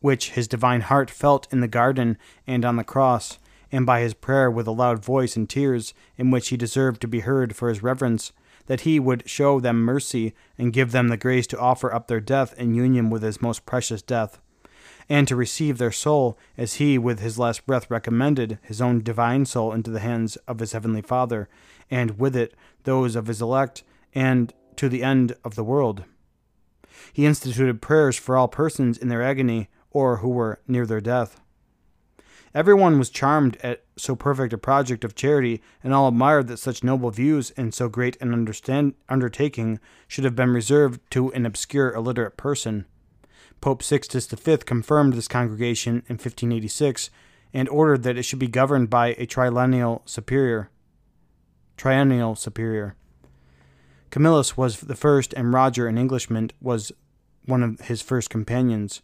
which 0.00 0.30
his 0.30 0.48
divine 0.48 0.80
heart 0.80 1.10
felt 1.10 1.46
in 1.52 1.60
the 1.60 1.68
garden 1.68 2.16
and 2.46 2.64
on 2.64 2.76
the 2.76 2.84
cross, 2.84 3.38
and 3.70 3.84
by 3.84 4.00
his 4.00 4.14
prayer 4.14 4.50
with 4.50 4.66
a 4.66 4.70
loud 4.70 5.04
voice 5.04 5.36
and 5.36 5.50
tears, 5.50 5.92
in 6.16 6.30
which 6.30 6.48
he 6.48 6.56
deserved 6.56 7.02
to 7.02 7.06
be 7.06 7.20
heard 7.20 7.54
for 7.54 7.68
his 7.68 7.82
reverence, 7.82 8.32
that 8.66 8.82
he 8.82 8.98
would 8.98 9.28
show 9.28 9.60
them 9.60 9.82
mercy 9.82 10.34
and 10.58 10.72
give 10.72 10.92
them 10.92 11.08
the 11.08 11.16
grace 11.16 11.46
to 11.48 11.58
offer 11.58 11.92
up 11.92 12.08
their 12.08 12.20
death 12.20 12.54
in 12.58 12.74
union 12.74 13.10
with 13.10 13.22
his 13.22 13.42
most 13.42 13.66
precious 13.66 14.02
death, 14.02 14.40
and 15.08 15.28
to 15.28 15.36
receive 15.36 15.78
their 15.78 15.92
soul 15.92 16.38
as 16.56 16.74
he 16.74 16.96
with 16.96 17.20
his 17.20 17.38
last 17.38 17.66
breath 17.66 17.90
recommended 17.90 18.58
his 18.62 18.80
own 18.80 19.02
divine 19.02 19.44
soul 19.44 19.72
into 19.72 19.90
the 19.90 20.00
hands 20.00 20.36
of 20.48 20.60
his 20.60 20.72
heavenly 20.72 21.02
Father, 21.02 21.48
and 21.90 22.18
with 22.18 22.34
it 22.34 22.54
those 22.84 23.16
of 23.16 23.26
his 23.26 23.42
elect, 23.42 23.82
and 24.14 24.52
to 24.76 24.88
the 24.88 25.02
end 25.02 25.36
of 25.44 25.54
the 25.54 25.64
world. 25.64 26.04
He 27.12 27.26
instituted 27.26 27.82
prayers 27.82 28.16
for 28.16 28.36
all 28.36 28.48
persons 28.48 28.98
in 28.98 29.08
their 29.08 29.22
agony 29.22 29.68
or 29.90 30.18
who 30.18 30.28
were 30.28 30.60
near 30.66 30.86
their 30.86 31.00
death. 31.00 31.40
Everyone 32.54 33.00
was 33.00 33.10
charmed 33.10 33.56
at 33.62 33.82
so 33.96 34.14
perfect 34.14 34.52
a 34.52 34.58
project 34.58 35.02
of 35.02 35.16
charity, 35.16 35.60
and 35.82 35.92
all 35.92 36.06
admired 36.06 36.46
that 36.46 36.58
such 36.58 36.84
noble 36.84 37.10
views 37.10 37.50
and 37.56 37.74
so 37.74 37.88
great 37.88 38.16
an 38.20 38.32
understand- 38.32 38.94
undertaking 39.08 39.80
should 40.06 40.24
have 40.24 40.36
been 40.36 40.50
reserved 40.50 41.00
to 41.10 41.32
an 41.32 41.46
obscure 41.46 41.92
illiterate 41.92 42.36
person. 42.36 42.86
Pope 43.60 43.82
Sixtus 43.82 44.26
V 44.26 44.58
confirmed 44.58 45.14
this 45.14 45.26
congregation 45.26 46.04
in 46.08 46.14
1586 46.14 47.10
and 47.52 47.68
ordered 47.68 48.02
that 48.04 48.16
it 48.16 48.22
should 48.22 48.38
be 48.38 48.46
governed 48.46 48.90
by 48.90 49.14
a 49.18 49.26
triennial 49.26 50.02
superior. 50.04 50.70
Triennial 51.76 52.36
superior. 52.36 52.94
Camillus 54.10 54.56
was 54.56 54.80
the 54.80 54.94
first, 54.94 55.32
and 55.34 55.52
Roger, 55.52 55.88
an 55.88 55.98
Englishman, 55.98 56.50
was 56.60 56.92
one 57.46 57.64
of 57.64 57.80
his 57.80 58.00
first 58.00 58.30
companions. 58.30 59.02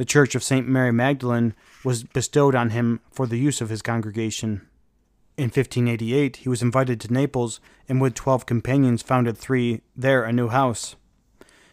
The 0.00 0.06
Church 0.06 0.34
of 0.34 0.42
St. 0.42 0.66
Mary 0.66 0.92
Magdalene 0.92 1.54
was 1.84 2.04
bestowed 2.04 2.54
on 2.54 2.70
him 2.70 3.00
for 3.12 3.26
the 3.26 3.36
use 3.36 3.60
of 3.60 3.68
his 3.68 3.82
congregation. 3.82 4.66
In 5.36 5.50
1588, 5.50 6.36
he 6.36 6.48
was 6.48 6.62
invited 6.62 7.02
to 7.02 7.12
Naples, 7.12 7.60
and 7.86 8.00
with 8.00 8.14
twelve 8.14 8.46
companions 8.46 9.02
founded 9.02 9.36
three 9.36 9.82
there 9.94 10.24
a 10.24 10.32
new 10.32 10.48
house. 10.48 10.96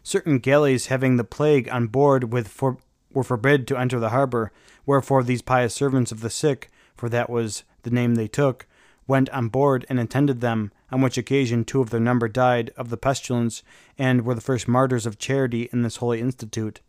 Certain 0.04 0.40
galleys 0.40 0.88
having 0.88 1.16
the 1.16 1.24
plague 1.24 1.70
on 1.70 1.88
board 1.88 2.34
with 2.34 2.50
for, 2.50 2.80
were 3.14 3.24
forbid 3.24 3.66
to 3.68 3.78
enter 3.78 3.98
the 3.98 4.10
harbor, 4.10 4.52
wherefore 4.86 5.24
these 5.24 5.42
pious 5.42 5.74
servants 5.74 6.12
of 6.12 6.20
the 6.20 6.30
sick, 6.30 6.70
for 6.98 7.08
that 7.08 7.30
was 7.30 7.64
the 7.84 7.92
name 7.92 8.16
they 8.16 8.28
took, 8.28 8.68
went 9.08 9.30
on 9.30 9.48
board 9.48 9.86
and 9.88 10.02
attended 10.02 10.42
them, 10.42 10.74
on 10.92 11.00
which 11.00 11.18
occasion 11.18 11.64
two 11.64 11.80
of 11.80 11.92
their 11.92 12.02
number 12.02 12.28
died 12.28 12.72
of 12.76 12.90
the 12.90 12.98
pestilence, 12.98 13.64
and 13.98 14.26
were 14.26 14.36
the 14.36 14.42
first 14.42 14.68
martyrs 14.68 15.06
of 15.06 15.18
charity 15.18 15.70
in 15.72 15.82
this 15.82 15.96
holy 15.96 16.20
institute. 16.20 16.82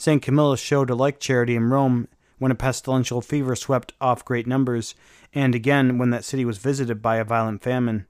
St. 0.00 0.22
Camillus 0.22 0.60
showed 0.60 0.90
a 0.90 0.94
like 0.94 1.18
charity 1.18 1.56
in 1.56 1.70
Rome 1.70 2.06
when 2.38 2.52
a 2.52 2.54
pestilential 2.54 3.20
fever 3.20 3.56
swept 3.56 3.92
off 4.00 4.24
great 4.24 4.46
numbers, 4.46 4.94
and 5.34 5.56
again 5.56 5.98
when 5.98 6.10
that 6.10 6.24
city 6.24 6.44
was 6.44 6.58
visited 6.58 7.02
by 7.02 7.16
a 7.16 7.24
violent 7.24 7.64
famine. 7.64 8.06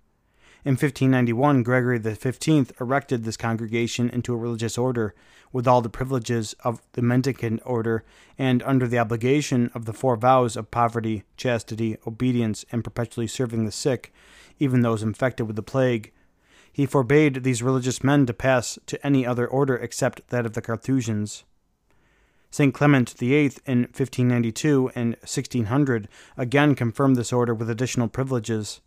In 0.67 0.73
1591, 0.73 1.63
Gregory 1.63 1.99
XV 1.99 2.73
erected 2.79 3.25
this 3.25 3.39
congregation 3.39 4.11
into 4.11 4.35
a 4.35 4.37
religious 4.37 4.77
order, 4.77 5.15
with 5.51 5.67
all 5.67 5.81
the 5.81 5.89
privileges 5.89 6.55
of 6.63 6.83
the 6.93 7.01
mendicant 7.01 7.63
order, 7.65 8.05
and 8.37 8.63
under 8.65 8.87
the 8.87 8.99
obligation 8.99 9.71
of 9.75 9.87
the 9.87 9.95
four 9.95 10.17
vows 10.17 10.59
of 10.59 10.71
poverty, 10.71 11.25
chastity, 11.39 11.97
obedience, 12.07 12.67
and 12.71 12.85
perpetually 12.85 13.27
serving 13.27 13.65
the 13.65 13.73
sick, 13.73 14.13
even 14.59 14.83
those 14.83 15.03
infected 15.03 15.47
with 15.47 15.57
the 15.57 15.63
plague. 15.63 16.13
He 16.71 16.85
forbade 16.85 17.45
these 17.45 17.63
religious 17.63 18.05
men 18.05 18.27
to 18.27 18.35
pass 18.35 18.79
to 18.85 19.07
any 19.07 19.25
other 19.25 19.47
order 19.47 19.77
except 19.77 20.29
that 20.29 20.45
of 20.45 20.53
the 20.53 20.61
Carthusians. 20.61 21.45
St. 22.51 22.73
Clement 22.73 23.11
VIII 23.11 23.53
in 23.67 23.81
1592 23.83 24.91
and 24.95 25.11
1600 25.21 26.09
again 26.37 26.75
confirmed 26.75 27.17
this 27.17 27.33
order 27.33 27.55
with 27.55 27.69
additional 27.69 28.09
privileges. 28.09 28.81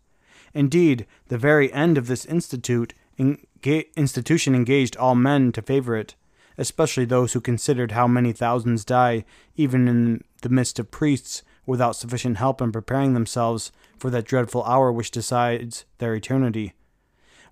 Indeed, 0.52 1.06
the 1.28 1.38
very 1.38 1.72
end 1.72 1.96
of 1.96 2.06
this 2.06 2.24
institute 2.26 2.94
enga- 3.18 3.86
institution 3.96 4.54
engaged 4.54 4.96
all 4.96 5.14
men 5.14 5.52
to 5.52 5.62
favor 5.62 5.96
it, 5.96 6.14
especially 6.58 7.04
those 7.04 7.32
who 7.32 7.40
considered 7.40 7.92
how 7.92 8.06
many 8.06 8.32
thousands 8.32 8.84
die, 8.84 9.24
even 9.56 9.88
in 9.88 10.24
the 10.42 10.48
midst 10.48 10.78
of 10.78 10.90
priests, 10.90 11.42
without 11.64 11.96
sufficient 11.96 12.36
help 12.38 12.60
in 12.60 12.72
preparing 12.72 13.14
themselves 13.14 13.70
for 13.96 14.10
that 14.10 14.24
dreadful 14.24 14.64
hour 14.64 14.90
which 14.92 15.10
decides 15.12 15.84
their 15.98 16.14
eternity. 16.14 16.74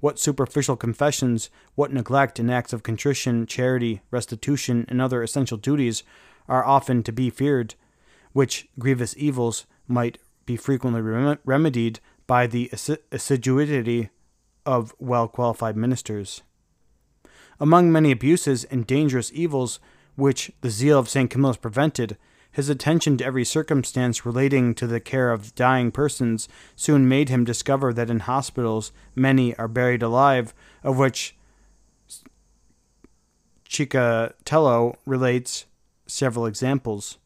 What 0.00 0.18
superficial 0.18 0.76
confessions, 0.76 1.50
what 1.74 1.92
neglect 1.92 2.40
in 2.40 2.50
acts 2.50 2.72
of 2.72 2.82
contrition, 2.82 3.46
charity, 3.46 4.00
restitution, 4.10 4.86
and 4.88 5.00
other 5.00 5.22
essential 5.22 5.56
duties 5.56 6.02
are 6.48 6.64
often 6.64 7.02
to 7.04 7.12
be 7.12 7.30
feared, 7.30 7.74
which 8.32 8.68
grievous 8.78 9.14
evils 9.16 9.66
might 9.86 10.18
be 10.46 10.56
frequently 10.56 11.00
rem- 11.00 11.38
remedied 11.44 12.00
by 12.26 12.46
the 12.46 12.70
assiduity 13.12 14.08
of 14.64 14.94
well 14.98 15.28
qualified 15.28 15.76
ministers. 15.76 16.42
Among 17.58 17.92
many 17.92 18.10
abuses 18.10 18.64
and 18.64 18.86
dangerous 18.86 19.30
evils 19.34 19.80
which 20.16 20.50
the 20.60 20.70
zeal 20.70 20.98
of 20.98 21.08
St. 21.08 21.30
Camillus 21.30 21.56
prevented, 21.56 22.16
his 22.52 22.68
attention 22.68 23.16
to 23.16 23.24
every 23.24 23.44
circumstance 23.44 24.26
relating 24.26 24.74
to 24.74 24.86
the 24.86 25.00
care 25.00 25.30
of 25.30 25.54
dying 25.54 25.90
persons 25.90 26.48
soon 26.74 27.08
made 27.08 27.28
him 27.28 27.44
discover 27.44 27.92
that 27.92 28.10
in 28.10 28.20
hospitals 28.20 28.92
many 29.14 29.54
are 29.56 29.68
buried 29.68 30.02
alive, 30.02 30.52
of 30.82 30.98
which 30.98 31.36
Cicatello 33.68 34.96
relates 35.06 35.66
several 36.06 36.46
examples, 36.46 37.18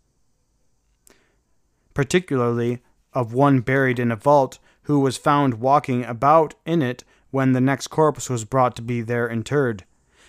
particularly 1.95 2.83
of 3.15 3.33
one 3.33 3.61
buried 3.61 3.99
in 3.99 4.13
a 4.13 4.17
vault 4.17 4.59
who 4.83 5.01
was 5.01 5.17
found 5.17 5.55
walking 5.55 6.05
about 6.05 6.55
in 6.67 6.83
it 6.83 7.03
when 7.31 7.53
the 7.53 7.61
next 7.61 7.87
corpse 7.87 8.29
was 8.29 8.45
brought 8.45 8.77
to 8.77 8.83
be 8.83 9.01
there 9.01 9.27
interred. 9.29 9.85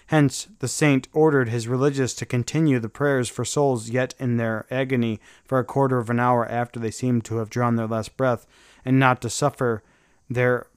Hence, 0.08 0.48
the 0.60 0.68
saint 0.68 1.08
ordered 1.14 1.50
his 1.50 1.68
religious 1.68 2.14
to 2.16 2.26
continue 2.26 2.80
the 2.80 2.90
prayers 2.90 3.28
for 3.28 3.44
souls 3.44 3.90
yet 3.90 4.14
in 4.20 4.38
their 4.38 4.68
agony 4.70 5.20
for 5.44 5.58
a 5.58 5.64
quarter 5.64 5.98
of 5.98 6.10
an 6.10 6.20
hour 6.20 6.48
after 6.48 6.80
they 6.80 6.92
seemed 6.92 7.26
to 7.26 7.38
have 7.38 7.50
drawn 7.50 7.76
their 7.76 7.88
last 7.88 8.16
breath, 8.16 8.46
and 8.84 9.00
not 9.00 9.20
to 9.22 9.30
suffer 9.30 9.84
their 10.30 10.68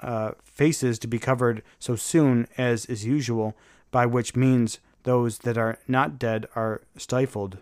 uh, 0.00 0.32
faces 0.42 0.98
to 0.98 1.06
be 1.06 1.18
covered 1.18 1.62
so 1.78 1.94
soon 1.94 2.48
as 2.58 2.86
is 2.86 3.06
usual, 3.06 3.56
by 3.92 4.06
which 4.06 4.34
means 4.34 4.80
those 5.04 5.38
that 5.38 5.56
are 5.56 5.78
not 5.86 6.18
dead 6.18 6.46
are 6.56 6.82
stifled. 6.96 7.58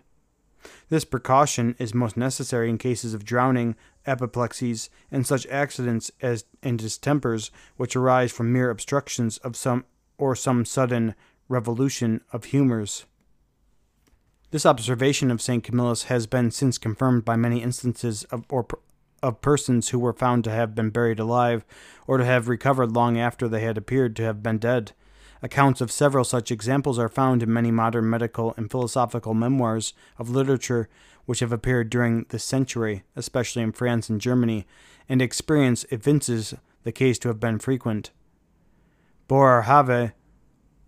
This 0.89 1.05
precaution 1.05 1.75
is 1.79 1.93
most 1.93 2.17
necessary 2.17 2.69
in 2.69 2.77
cases 2.77 3.13
of 3.13 3.25
drowning, 3.25 3.75
apoplexies, 4.05 4.89
and 5.11 5.25
such 5.25 5.47
accidents 5.47 6.11
as 6.21 6.45
and 6.61 6.77
distempers 6.77 7.51
which 7.77 7.95
arise 7.95 8.31
from 8.31 8.51
mere 8.51 8.69
obstructions 8.69 9.37
of 9.39 9.55
some 9.55 9.85
or 10.21 10.35
some 10.35 10.63
sudden 10.63 11.15
revolution 11.49 12.21
of 12.31 12.45
humors. 12.45 13.05
This 14.51 14.67
observation 14.67 15.31
of 15.31 15.41
St. 15.41 15.63
Camillus 15.63 16.03
has 16.03 16.27
been 16.27 16.51
since 16.51 16.77
confirmed 16.77 17.25
by 17.25 17.35
many 17.35 17.63
instances 17.63 18.23
of, 18.25 18.45
or, 18.47 18.67
of 19.23 19.41
persons 19.41 19.89
who 19.89 19.97
were 19.97 20.13
found 20.13 20.43
to 20.43 20.51
have 20.51 20.75
been 20.75 20.91
buried 20.91 21.19
alive, 21.19 21.65
or 22.05 22.19
to 22.19 22.25
have 22.25 22.47
recovered 22.47 22.91
long 22.91 23.17
after 23.17 23.47
they 23.47 23.61
had 23.61 23.79
appeared 23.79 24.15
to 24.17 24.23
have 24.23 24.43
been 24.43 24.59
dead. 24.59 24.91
Accounts 25.41 25.81
of 25.81 25.91
several 25.91 26.23
such 26.23 26.51
examples 26.51 26.99
are 26.99 27.09
found 27.09 27.41
in 27.41 27.51
many 27.51 27.71
modern 27.71 28.07
medical 28.07 28.53
and 28.57 28.69
philosophical 28.69 29.33
memoirs 29.33 29.93
of 30.19 30.29
literature 30.29 30.87
which 31.25 31.39
have 31.39 31.51
appeared 31.51 31.89
during 31.89 32.27
this 32.29 32.43
century, 32.43 33.01
especially 33.15 33.63
in 33.63 33.71
France 33.71 34.07
and 34.07 34.21
Germany, 34.21 34.67
and 35.09 35.19
experience 35.19 35.83
evinces 35.89 36.53
the 36.83 36.91
case 36.91 37.17
to 37.19 37.27
have 37.27 37.39
been 37.39 37.57
frequent. 37.57 38.11
Boerhaave, 39.31 40.11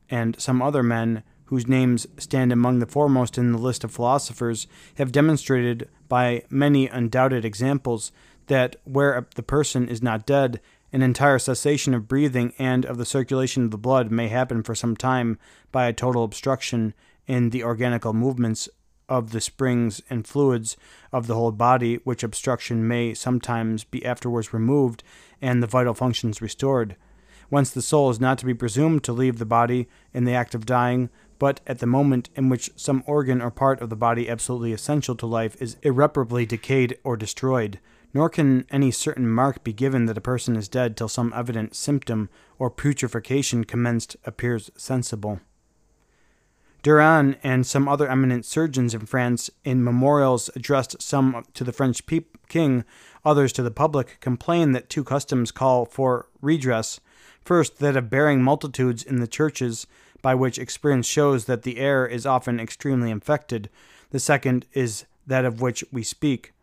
and 0.09 0.38
some 0.38 0.62
other 0.62 0.83
men 0.83 1.23
whose 1.45 1.65
names 1.65 2.05
stand 2.17 2.51
among 2.51 2.79
the 2.79 2.85
foremost 2.85 3.38
in 3.38 3.53
the 3.53 3.57
list 3.57 3.85
of 3.85 3.91
philosophers 3.93 4.67
have 4.95 5.13
demonstrated 5.13 5.88
by 6.09 6.43
many 6.50 6.89
undoubted 6.89 7.45
examples 7.45 8.12
that 8.47 8.75
where 8.83 9.25
the 9.35 9.43
person 9.43 9.88
is 9.88 10.01
not 10.01 10.25
dead, 10.25 10.59
an 10.91 11.01
entire 11.01 11.39
cessation 11.39 11.93
of 11.93 12.09
breathing 12.09 12.51
and 12.59 12.85
of 12.85 12.97
the 12.97 13.05
circulation 13.05 13.63
of 13.63 13.71
the 13.71 13.77
blood 13.77 14.12
may 14.12 14.27
happen 14.27 14.62
for 14.62 14.75
some 14.75 14.97
time 14.97 15.39
by 15.71 15.85
a 15.85 15.93
total 15.93 16.25
obstruction 16.25 16.93
in 17.25 17.51
the 17.51 17.63
organical 17.63 18.12
movements 18.12 18.67
of 19.07 19.31
the 19.31 19.39
springs 19.39 20.01
and 20.09 20.27
fluids 20.27 20.75
of 21.13 21.27
the 21.27 21.35
whole 21.35 21.53
body, 21.53 21.95
which 22.03 22.23
obstruction 22.23 22.85
may 22.85 23.13
sometimes 23.13 23.85
be 23.85 24.05
afterwards 24.05 24.53
removed 24.53 25.01
and 25.41 25.63
the 25.63 25.67
vital 25.67 25.93
functions 25.93 26.41
restored 26.41 26.97
whence 27.50 27.69
the 27.69 27.81
soul 27.81 28.09
is 28.09 28.19
not 28.19 28.38
to 28.38 28.45
be 28.45 28.53
presumed 28.53 29.03
to 29.03 29.13
leave 29.13 29.38
the 29.38 29.45
body 29.45 29.88
in 30.13 30.25
the 30.25 30.33
act 30.33 30.55
of 30.55 30.65
dying, 30.65 31.09
but 31.39 31.59
at 31.67 31.79
the 31.79 31.85
moment 31.85 32.29
in 32.35 32.50
which 32.50 32.71
some 32.75 33.03
organ 33.05 33.41
or 33.41 33.51
part 33.51 33.81
of 33.81 33.89
the 33.89 33.95
body 33.95 34.29
absolutely 34.29 34.73
essential 34.73 35.15
to 35.15 35.25
life 35.25 35.62
is 35.62 35.77
irreparably 35.81 36.45
decayed 36.45 36.97
or 37.03 37.17
destroyed, 37.17 37.79
nor 38.13 38.29
can 38.29 38.65
any 38.69 38.91
certain 38.91 39.27
mark 39.27 39.63
be 39.63 39.73
given 39.73 40.05
that 40.05 40.17
a 40.17 40.21
person 40.21 40.55
is 40.55 40.67
dead 40.67 40.95
till 40.95 41.09
some 41.09 41.33
evident 41.35 41.75
symptom 41.75 42.29
or 42.59 42.69
putrefaction 42.71 43.65
commenced 43.67 44.15
appears 44.25 44.71
sensible. 44.77 45.39
Durand 46.83 47.38
and 47.43 47.65
some 47.65 47.88
other 47.88 48.09
eminent 48.09 48.45
surgeons 48.45 48.93
in 48.93 49.05
France, 49.05 49.50
in 49.63 49.83
memorials 49.83 50.50
addressed 50.53 51.01
some 51.01 51.45
to 51.53 51.63
the 51.63 51.71
French 51.71 52.03
king, 52.50 52.83
others 53.23 53.53
to 53.53 53.63
the 53.63 53.71
public, 53.71 54.17
complain 54.19 54.73
that 54.73 54.89
two 54.89 55.05
customs 55.05 55.51
call 55.51 55.85
for 55.85 56.27
redress. 56.41 57.00
First, 57.43 57.79
that 57.79 57.97
of 57.97 58.09
burying 58.09 58.41
multitudes 58.41 59.03
in 59.03 59.19
the 59.19 59.27
churches, 59.27 59.85
by 60.21 60.33
which 60.33 60.57
experience 60.57 61.07
shows 61.07 61.45
that 61.45 61.63
the 61.63 61.77
air 61.77 62.05
is 62.05 62.25
often 62.25 62.59
extremely 62.59 63.12
infected. 63.12 63.69
The 64.12 64.19
second 64.19 64.65
is 64.73 65.05
that 65.27 65.45
of 65.45 65.62
which 65.62 65.83
we 65.91 66.03
speak. 66.03 66.53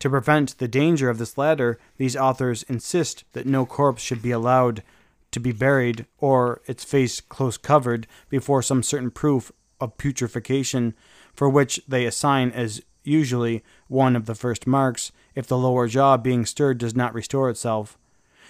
To 0.00 0.10
prevent 0.10 0.58
the 0.58 0.68
danger 0.68 1.10
of 1.10 1.18
this 1.18 1.38
latter, 1.38 1.78
these 1.96 2.16
authors 2.16 2.62
insist 2.64 3.24
that 3.32 3.46
no 3.46 3.66
corpse 3.66 4.02
should 4.02 4.22
be 4.22 4.30
allowed 4.30 4.82
to 5.30 5.40
be 5.40 5.52
buried 5.52 6.06
or 6.18 6.60
its 6.66 6.84
face 6.84 7.20
close 7.20 7.56
covered 7.56 8.06
before 8.28 8.62
some 8.62 8.82
certain 8.82 9.10
proof 9.10 9.50
of 9.80 9.96
putrefaction, 9.96 10.94
for 11.34 11.48
which 11.48 11.80
they 11.88 12.06
assign 12.06 12.50
as 12.50 12.82
usually 13.02 13.64
one 13.88 14.14
of 14.14 14.26
the 14.26 14.34
first 14.34 14.66
marks, 14.66 15.12
if 15.34 15.46
the 15.46 15.58
lower 15.58 15.88
jaw 15.88 16.16
being 16.16 16.44
stirred 16.44 16.78
does 16.78 16.94
not 16.94 17.14
restore 17.14 17.48
itself, 17.50 17.98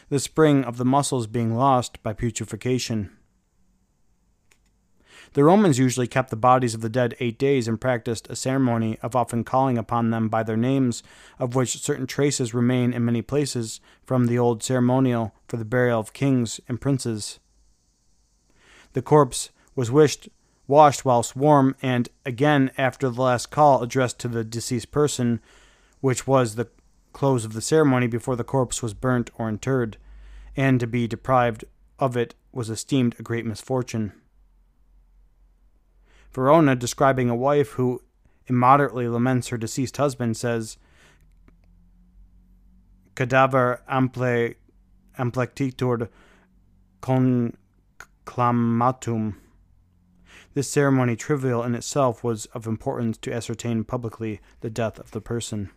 the 0.08 0.20
spring 0.20 0.64
of 0.64 0.76
the 0.76 0.84
muscles 0.84 1.26
being 1.26 1.54
lost 1.54 2.02
by 2.02 2.12
putrefaction. 2.12 3.10
The 5.34 5.44
Romans 5.44 5.78
usually 5.78 6.06
kept 6.06 6.30
the 6.30 6.36
bodies 6.36 6.74
of 6.74 6.80
the 6.80 6.88
dead 6.88 7.14
eight 7.20 7.38
days 7.38 7.68
and 7.68 7.80
practiced 7.80 8.28
a 8.30 8.36
ceremony 8.36 8.98
of 9.02 9.14
often 9.14 9.44
calling 9.44 9.76
upon 9.76 10.10
them 10.10 10.28
by 10.28 10.42
their 10.42 10.56
names, 10.56 11.02
of 11.38 11.54
which 11.54 11.78
certain 11.78 12.06
traces 12.06 12.54
remain 12.54 12.92
in 12.92 13.04
many 13.04 13.20
places 13.20 13.80
from 14.04 14.26
the 14.26 14.38
old 14.38 14.62
ceremonial 14.62 15.34
for 15.46 15.58
the 15.58 15.64
burial 15.64 16.00
of 16.00 16.14
kings 16.14 16.60
and 16.68 16.80
princes. 16.80 17.40
The 18.94 19.02
corpse 19.02 19.50
was 19.74 19.90
wished 19.90 20.28
washed 20.66 21.04
whilst 21.04 21.34
warm, 21.34 21.74
and 21.80 22.08
again 22.26 22.70
after 22.76 23.08
the 23.08 23.22
last 23.22 23.50
call 23.50 23.82
addressed 23.82 24.18
to 24.18 24.28
the 24.28 24.44
deceased 24.44 24.90
person, 24.90 25.40
which 26.00 26.26
was 26.26 26.54
the 26.54 26.68
close 27.18 27.44
of 27.44 27.52
the 27.52 27.60
ceremony 27.60 28.06
before 28.06 28.36
the 28.36 28.44
corpse 28.44 28.80
was 28.80 28.94
burnt 28.94 29.28
or 29.36 29.48
interred, 29.48 29.96
and 30.56 30.78
to 30.78 30.86
be 30.86 31.08
deprived 31.08 31.64
of 31.98 32.16
it 32.16 32.36
was 32.52 32.70
esteemed 32.70 33.16
a 33.18 33.24
great 33.24 33.44
misfortune. 33.44 34.12
Verona, 36.30 36.76
describing 36.76 37.28
a 37.28 37.34
wife 37.34 37.70
who 37.70 38.00
immoderately 38.46 39.08
laments 39.08 39.48
her 39.48 39.58
deceased 39.58 39.96
husband, 39.96 40.36
says, 40.36 40.78
Cadaver 43.16 43.82
ample 43.88 44.50
amplectitur 45.18 46.08
conclamatum. 47.02 49.34
This 50.54 50.70
ceremony, 50.70 51.16
trivial 51.16 51.64
in 51.64 51.74
itself, 51.74 52.22
was 52.22 52.46
of 52.54 52.68
importance 52.68 53.18
to 53.18 53.34
ascertain 53.34 53.82
publicly 53.82 54.40
the 54.60 54.70
death 54.70 55.00
of 55.00 55.10
the 55.10 55.20
person. 55.20 55.70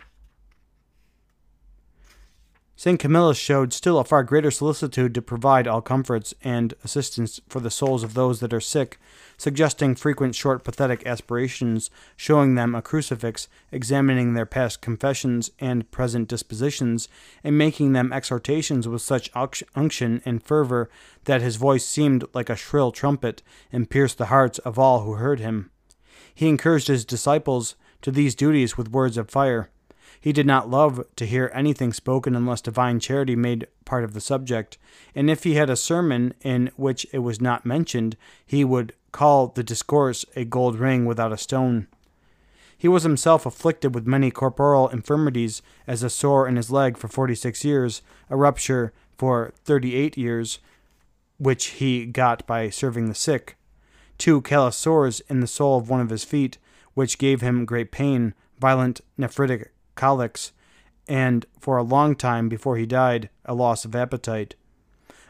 St. 2.76 3.00
Camillus 3.00 3.38
showed 3.38 3.74
still 3.74 4.00
a 4.00 4.04
far 4.04 4.24
greater 4.24 4.50
solicitude 4.50 5.14
to 5.14 5.22
provide 5.22 5.68
all 5.68 5.82
comforts 5.82 6.34
and 6.44 6.74
assistance 6.84 7.40
for 7.48 7.60
the 7.60 7.70
souls 7.70 8.02
of 8.02 8.16
those 8.16 8.40
that 8.40 8.54
are 8.54 8.60
sick, 8.60 8.98
suggesting 9.38 9.94
frequent 9.94 10.34
short 10.34 10.64
pathetic 10.64 11.06
aspirations, 11.06 11.92
showing 12.16 12.56
them 12.56 12.74
a 12.74 12.82
crucifix, 12.82 13.48
examining 13.72 14.34
their 14.34 14.48
past 14.48 14.82
confessions 14.82 15.52
and 15.60 15.92
present 15.92 16.28
dispositions, 16.28 17.08
and 17.44 17.56
making 17.56 17.94
them 17.94 18.12
exhortations 18.12 18.88
with 18.88 19.04
such 19.04 19.30
unction 19.76 20.22
and 20.26 20.42
fervor 20.42 20.90
that 21.26 21.42
his 21.42 21.58
voice 21.58 21.86
seemed 21.86 22.24
like 22.34 22.50
a 22.50 22.56
shrill 22.56 22.92
trumpet, 22.92 23.44
and 23.72 23.92
pierced 23.92 24.18
the 24.18 24.28
hearts 24.28 24.58
of 24.60 24.80
all 24.80 25.02
who 25.02 25.14
heard 25.14 25.40
him. 25.40 25.70
He 26.34 26.48
encouraged 26.48 26.88
his 26.88 27.06
disciples 27.06 27.76
to 28.02 28.10
these 28.10 28.34
duties 28.34 28.76
with 28.76 28.92
words 28.92 29.18
of 29.18 29.30
fire. 29.30 29.70
He 30.22 30.32
did 30.32 30.46
not 30.46 30.70
love 30.70 31.04
to 31.16 31.26
hear 31.26 31.50
anything 31.52 31.94
spoken 31.94 32.36
unless 32.36 32.62
divine 32.62 33.00
charity 33.00 33.36
made 33.36 33.66
part 33.86 34.04
of 34.04 34.14
the 34.14 34.22
subject, 34.22 34.78
and 35.16 35.32
if 35.32 35.44
he 35.44 35.56
had 35.56 35.70
a 35.70 35.76
sermon 35.76 36.36
in 36.42 36.70
which 36.76 37.08
it 37.12 37.20
was 37.20 37.42
not 37.42 37.66
mentioned, 37.66 38.16
he 38.46 38.64
would 38.64 38.94
call 39.12 39.48
the 39.48 39.64
discourse 39.64 40.24
a 40.36 40.46
gold 40.46 40.78
ring 40.78 41.06
without 41.06 41.34
a 41.34 41.40
stone. 41.40 41.88
He 42.78 42.88
was 42.88 43.02
himself 43.02 43.48
afflicted 43.48 43.96
with 43.96 44.06
many 44.06 44.30
corporal 44.30 44.90
infirmities, 44.90 45.64
as 45.88 46.04
a 46.04 46.10
sore 46.10 46.48
in 46.48 46.56
his 46.56 46.70
leg 46.70 46.98
for 46.98 47.08
forty 47.08 47.36
six 47.36 47.66
years, 47.66 48.04
a 48.30 48.38
rupture 48.38 48.94
for 49.18 49.54
thirty 49.66 49.96
eight 49.96 50.18
years, 50.18 50.60
which 51.40 51.66
he 51.80 52.06
got 52.06 52.46
by 52.46 52.70
serving 52.70 53.08
the 53.08 53.16
sick, 53.16 53.56
two 54.20 54.42
callous 54.42 54.78
sores 54.78 55.20
in 55.22 55.40
the 55.40 55.48
sole 55.48 55.80
of 55.80 55.90
one 55.90 56.00
of 56.00 56.12
his 56.12 56.24
feet, 56.24 56.60
which 56.94 57.18
gave 57.18 57.42
him 57.42 57.66
great 57.66 57.92
pain, 57.92 58.36
violent 58.60 59.02
nephritic 59.18 59.70
colics, 59.96 60.52
and 61.08 61.46
for 61.60 61.78
a 61.78 61.84
long 61.84 62.16
time 62.16 62.50
before 62.50 62.78
he 62.78 62.86
died, 62.86 63.30
a 63.46 63.54
loss 63.54 63.86
of 63.86 63.96
appetite. 63.96 64.56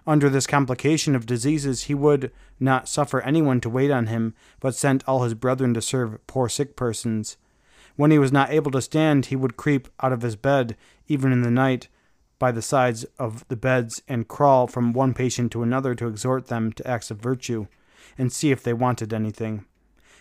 Under 0.05 0.29
this 0.29 0.47
complication 0.47 1.15
of 1.15 1.25
diseases, 1.25 1.83
he 1.83 1.93
would 1.93 2.31
not 2.59 2.89
suffer 2.89 3.21
anyone 3.21 3.61
to 3.61 3.69
wait 3.69 3.91
on 3.91 4.07
him, 4.07 4.33
but 4.59 4.75
sent 4.75 5.07
all 5.07 5.23
his 5.23 5.33
brethren 5.33 5.73
to 5.73 5.81
serve 5.81 6.25
poor 6.27 6.49
sick 6.49 6.75
persons. 6.75 7.37
When 7.95 8.11
he 8.11 8.19
was 8.19 8.31
not 8.31 8.51
able 8.51 8.71
to 8.71 8.81
stand, 8.81 9.27
he 9.27 9.35
would 9.35 9.57
creep 9.57 9.87
out 10.01 10.13
of 10.13 10.21
his 10.21 10.35
bed, 10.35 10.75
even 11.07 11.31
in 11.31 11.43
the 11.43 11.51
night, 11.51 11.87
by 12.39 12.51
the 12.51 12.61
sides 12.61 13.05
of 13.19 13.47
the 13.47 13.55
beds, 13.55 14.01
and 14.07 14.27
crawl 14.27 14.65
from 14.65 14.93
one 14.93 15.13
patient 15.13 15.51
to 15.51 15.63
another 15.63 15.93
to 15.95 16.07
exhort 16.07 16.47
them 16.47 16.71
to 16.73 16.87
acts 16.87 17.11
of 17.11 17.19
virtue, 17.19 17.67
and 18.17 18.31
see 18.31 18.51
if 18.51 18.63
they 18.63 18.73
wanted 18.73 19.13
anything. 19.13 19.65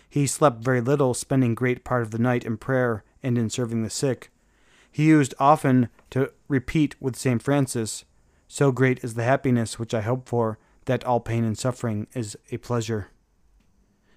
He 0.09 0.27
slept 0.27 0.63
very 0.63 0.81
little, 0.81 1.13
spending 1.13 1.55
great 1.55 1.83
part 1.83 2.01
of 2.01 2.11
the 2.11 2.19
night 2.19 2.43
in 2.43 2.57
prayer 2.57 3.03
and 3.23 3.37
in 3.37 3.49
serving 3.49 3.83
the 3.83 3.89
sick. 3.89 4.30
He 4.91 5.05
used 5.05 5.33
often 5.39 5.89
to 6.09 6.31
repeat 6.47 7.01
with 7.01 7.15
St. 7.15 7.41
Francis, 7.41 8.03
So 8.47 8.71
great 8.71 9.03
is 9.03 9.13
the 9.13 9.23
happiness 9.23 9.79
which 9.79 9.93
I 9.93 10.01
hope 10.01 10.27
for, 10.27 10.59
that 10.85 11.05
all 11.05 11.19
pain 11.19 11.43
and 11.43 11.57
suffering 11.57 12.07
is 12.13 12.37
a 12.51 12.57
pleasure. 12.57 13.07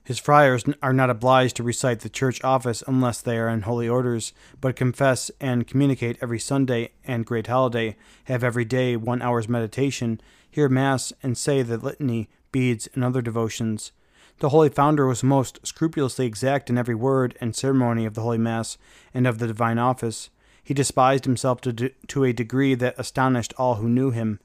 His 0.02 0.18
friars 0.18 0.64
are 0.82 0.92
not 0.92 1.08
obliged 1.08 1.56
to 1.56 1.62
recite 1.62 2.00
the 2.00 2.10
church 2.10 2.42
office 2.44 2.82
unless 2.86 3.22
they 3.22 3.38
are 3.38 3.48
in 3.48 3.62
holy 3.62 3.88
orders, 3.88 4.34
but 4.60 4.76
confess 4.76 5.30
and 5.40 5.66
communicate 5.66 6.18
every 6.20 6.38
Sunday 6.38 6.90
and 7.04 7.24
great 7.24 7.46
holiday, 7.46 7.96
have 8.24 8.44
every 8.44 8.66
day 8.66 8.96
one 8.96 9.22
hour's 9.22 9.48
meditation, 9.48 10.20
hear 10.50 10.68
Mass, 10.68 11.12
and 11.22 11.38
say 11.38 11.62
the 11.62 11.78
litany, 11.78 12.28
beads, 12.52 12.86
and 12.94 13.02
other 13.02 13.22
devotions. 13.22 13.92
The 14.40 14.50
Holy 14.50 14.68
Founder 14.68 15.06
was 15.06 15.22
most 15.22 15.66
scrupulously 15.66 16.26
exact 16.26 16.68
in 16.68 16.76
every 16.76 16.94
word 16.94 17.38
and 17.40 17.56
ceremony 17.56 18.04
of 18.04 18.12
the 18.12 18.20
Holy 18.20 18.38
Mass 18.38 18.76
and 19.14 19.26
of 19.26 19.38
the 19.38 19.46
divine 19.46 19.78
office. 19.78 20.28
He 20.64 20.74
despised 20.74 21.26
himself 21.26 21.60
to, 21.60 21.72
de- 21.72 21.90
to 22.08 22.24
a 22.24 22.32
degree 22.32 22.74
that 22.74 22.98
astonished 22.98 23.52
all 23.58 23.76
who 23.76 23.88
knew 23.88 24.10
him. 24.10 24.40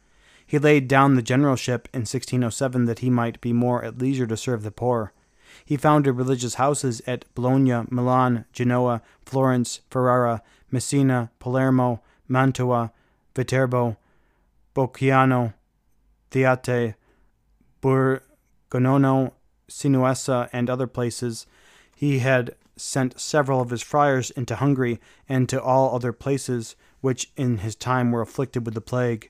He 0.45 0.60
laid 0.60 0.88
down 0.88 1.15
the 1.15 1.21
generalship 1.21 1.88
in 1.93 2.01
1607 2.01 2.86
that 2.86 2.99
he 2.99 3.10
might 3.10 3.39
be 3.39 3.53
more 3.53 3.84
at 3.84 3.97
leisure 3.97 4.27
to 4.27 4.36
serve 4.36 4.63
the 4.63 4.71
poor. 4.71 5.13
He 5.63 5.77
founded 5.77 6.15
religious 6.15 6.55
houses 6.55 7.01
at 7.08 7.25
Bologna, 7.36 7.86
Milan, 7.89 8.45
Genoa, 8.51 9.01
Florence, 9.25 9.82
Ferrara, 9.89 10.41
Messina, 10.71 11.32
Palermo, 11.39 12.01
Mantua, 12.27 12.91
Viterbo, 13.36 13.97
Bocciano, 14.75 15.53
Theate, 16.32 16.95
Burgonono, 17.82 19.32
Sinuessa, 19.67 20.49
and 20.51 20.69
other 20.69 20.88
places, 20.88 21.45
he 21.95 22.19
had 22.19 22.55
sent 22.82 23.20
several 23.20 23.62
of 23.62 23.70
his 23.70 23.82
friars 23.82 24.32
into 24.32 24.56
Hungary 24.56 25.00
and 25.28 25.48
to 25.50 25.62
all 25.62 25.96
other 25.96 26.13
places 26.13 26.76
which 27.02 27.32
in 27.36 27.60
his 27.60 27.76
time 27.76 28.12
were 28.12 28.22
afflicted 28.22 28.65
with 28.65 28.74
the 28.74 28.82
plague. 28.82 29.30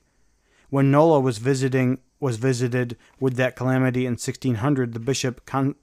When 0.69 0.91
Nola 0.91 1.19
was 1.19 1.37
visiting 1.37 1.99
was 2.19 2.37
visited 2.37 2.97
with 3.19 3.35
that 3.35 3.55
calamity 3.55 4.05
in 4.05 4.13
1600, 4.13 4.93
the 4.93 4.99
bishop 4.99 5.45
con- 5.45 5.75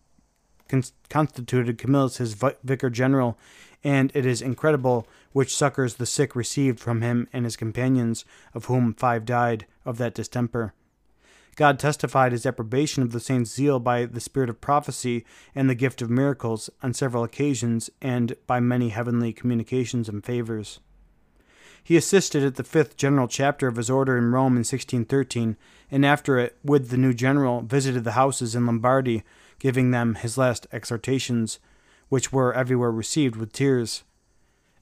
con- 0.69 0.85
constituted 1.09 1.79
Camillus 1.79 2.19
his 2.19 2.35
vicar 2.35 2.91
general, 2.91 3.39
and 3.83 4.11
it 4.15 4.27
is 4.27 4.43
incredible 4.43 5.07
which 5.33 5.55
succors 5.55 5.95
the 5.95 6.07
sick 6.07 6.37
received 6.37 6.79
from 6.79 7.01
him 7.01 7.29
and 7.33 7.45
his 7.45 7.57
companions, 7.57 8.25
of 8.53 8.67
whom 8.67 8.93
five 8.93 9.25
died 9.25 9.67
of 9.85 9.99
that 9.99 10.15
distemper. 10.15 10.75
God 11.57 11.79
testified 11.79 12.33
his 12.33 12.45
approbation 12.45 13.03
of 13.03 13.13
the 13.13 13.21
saint's 13.21 13.51
zeal 13.51 13.81
by 13.81 14.05
the 14.05 14.21
spirit 14.21 14.51
of 14.51 14.61
prophecy 14.61 15.25
and 15.55 15.69
the 15.69 15.75
gift 15.75 16.03
of 16.03 16.11
miracles 16.11 16.69
on 16.83 16.93
several 16.93 17.25
occasions 17.25 17.89
and 18.03 18.37
by 18.47 18.61
many 18.61 18.91
heavenly 18.91 19.33
communications 19.33 20.07
and 20.07 20.23
favors. 20.23 20.81
He 21.83 21.97
assisted 21.97 22.43
at 22.43 22.57
the 22.57 22.65
fifth 22.65 22.97
general 22.99 23.27
chapter 23.27 23.69
of 23.69 23.77
his 23.77 23.89
order 23.89 24.19
in 24.19 24.33
Rome 24.33 24.53
in 24.53 24.65
1613, 24.65 25.57
and 25.91 26.05
after 26.05 26.39
it, 26.39 26.59
with 26.63 26.91
the 26.91 26.97
new 26.99 27.15
general, 27.15 27.63
visited 27.63 28.05
the 28.05 28.13
houses 28.13 28.55
in 28.55 28.67
Lombardy, 28.67 29.23
giving 29.59 29.93
them 29.93 30.17
his 30.17 30.37
last 30.37 30.67
exhortations, 30.73 31.59
which 32.11 32.33
were 32.33 32.53
everywhere 32.53 32.91
received 32.91 33.37
with 33.37 33.53
tears. 33.53 34.03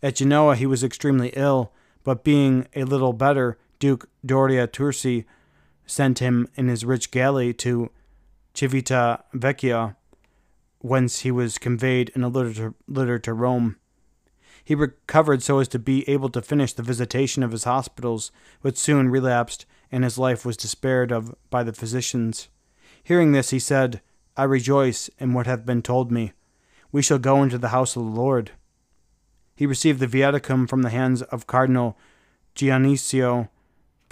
At 0.03 0.17
Genoa 0.17 0.57
he 0.57 0.67
was 0.67 0.83
extremely 0.83 1.29
ill, 1.37 1.73
but 2.03 2.25
being 2.25 2.67
a 2.75 2.85
little 2.85 3.13
better, 3.13 3.59
Duke 3.79 4.09
Doria 4.25 4.67
Tursi 4.67 5.25
sent 5.87 6.19
him 6.19 6.49
in 6.55 6.69
his 6.69 6.85
rich 6.85 7.11
galley 7.11 7.53
to 7.55 7.91
Civita 8.55 9.23
Vecchia, 9.35 9.97
whence 10.79 11.21
he 11.21 11.31
was 11.31 11.59
conveyed 11.59 12.11
in 12.15 12.23
a 12.23 12.29
litter, 12.29 12.75
litter 12.87 13.19
to 13.19 13.33
Rome. 13.33 13.77
He 14.63 14.75
recovered 14.75 15.43
so 15.43 15.59
as 15.59 15.69
to 15.69 15.79
be 15.79 16.09
able 16.09 16.31
to 16.31 16.41
finish 16.41 16.73
the 16.73 16.83
visitation 16.83 17.43
of 17.43 17.53
his 17.53 17.65
hospitals, 17.65 18.33
but 18.63 18.79
soon 18.79 19.11
relapsed, 19.11 19.67
and 19.93 20.05
his 20.05 20.19
life 20.19 20.45
was 20.47 20.57
despaired 20.57 21.13
of 21.13 21.35
by 21.51 21.63
the 21.63 21.73
physicians. 21.73 22.49
Hearing 23.03 23.33
this, 23.33 23.51
he 23.51 23.59
said, 23.59 24.01
I 24.37 24.45
rejoice 24.45 25.11
in 25.19 25.35
what 25.35 25.47
hath 25.47 25.67
been 25.67 25.83
told 25.83 26.11
me. 26.11 26.33
We 26.91 27.03
shall 27.03 27.19
go 27.19 27.43
into 27.43 27.59
the 27.59 27.69
house 27.69 27.95
of 27.95 28.05
the 28.05 28.09
Lord. 28.09 28.53
He 29.55 29.67
received 29.67 30.01
the 30.01 30.07
viaticum 30.07 30.69
from 30.69 30.83
the 30.83 30.91
hands 30.91 31.23
of 31.23 31.47
Cardinal 31.47 31.99
Ginnasio, 32.55 33.49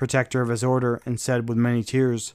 protector 0.02 0.42
of 0.42 0.48
his 0.48 0.64
order, 0.64 1.00
and 1.06 1.20
said 1.20 1.48
with 1.48 1.56
many 1.56 1.80
tears, 1.84 2.34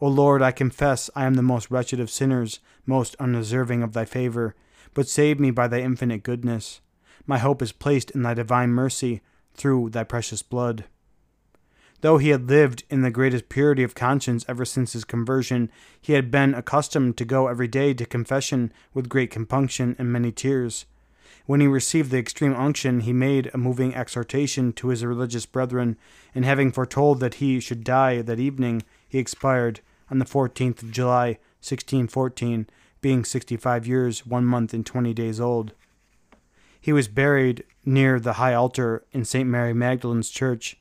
O 0.00 0.08
Lord, 0.08 0.42
I 0.42 0.50
confess 0.50 1.08
I 1.14 1.26
am 1.26 1.34
the 1.34 1.44
most 1.44 1.70
wretched 1.70 2.00
of 2.00 2.10
sinners, 2.10 2.58
most 2.86 3.14
undeserving 3.20 3.84
of 3.84 3.92
thy 3.92 4.04
favor, 4.04 4.56
but 4.94 5.06
save 5.06 5.38
me 5.38 5.52
by 5.52 5.68
thy 5.68 5.78
infinite 5.78 6.24
goodness. 6.24 6.80
My 7.24 7.38
hope 7.38 7.62
is 7.62 7.70
placed 7.70 8.10
in 8.10 8.22
thy 8.22 8.34
divine 8.34 8.70
mercy 8.70 9.20
through 9.54 9.90
thy 9.90 10.02
precious 10.02 10.42
blood. 10.42 10.86
Though 12.00 12.18
he 12.18 12.30
had 12.30 12.48
lived 12.48 12.82
in 12.90 13.02
the 13.02 13.12
greatest 13.12 13.48
purity 13.48 13.84
of 13.84 13.94
conscience 13.94 14.44
ever 14.48 14.64
since 14.64 14.92
his 14.92 15.04
conversion, 15.04 15.70
he 16.00 16.14
had 16.14 16.32
been 16.32 16.52
accustomed 16.52 17.16
to 17.18 17.24
go 17.24 17.46
every 17.46 17.68
day 17.68 17.94
to 17.94 18.06
confession 18.06 18.72
with 18.92 19.08
great 19.08 19.30
compunction 19.30 19.94
and 20.00 20.12
many 20.12 20.32
tears. 20.32 20.84
When 21.48 21.62
he 21.62 21.66
received 21.66 22.10
the 22.10 22.18
extreme 22.18 22.54
unction, 22.54 23.00
he 23.00 23.12
made 23.14 23.50
a 23.54 23.56
moving 23.56 23.94
exhortation 23.94 24.70
to 24.74 24.88
his 24.88 25.02
religious 25.02 25.46
brethren, 25.46 25.96
and 26.34 26.44
having 26.44 26.70
foretold 26.70 27.20
that 27.20 27.36
he 27.36 27.58
should 27.58 27.84
die 27.84 28.20
that 28.20 28.38
evening, 28.38 28.82
he 29.08 29.18
expired 29.18 29.80
on 30.10 30.18
the 30.18 30.26
14th 30.26 30.82
of 30.82 30.90
July, 30.90 31.38
1614, 31.62 32.66
being 33.00 33.24
65 33.24 33.86
years, 33.86 34.26
one 34.26 34.44
month, 34.44 34.74
and 34.74 34.84
20 34.84 35.14
days 35.14 35.40
old. 35.40 35.72
He 36.78 36.92
was 36.92 37.08
buried 37.08 37.64
near 37.82 38.20
the 38.20 38.34
high 38.34 38.52
altar 38.52 39.06
in 39.12 39.24
St. 39.24 39.48
Mary 39.48 39.72
Magdalene's 39.72 40.28
church, 40.28 40.76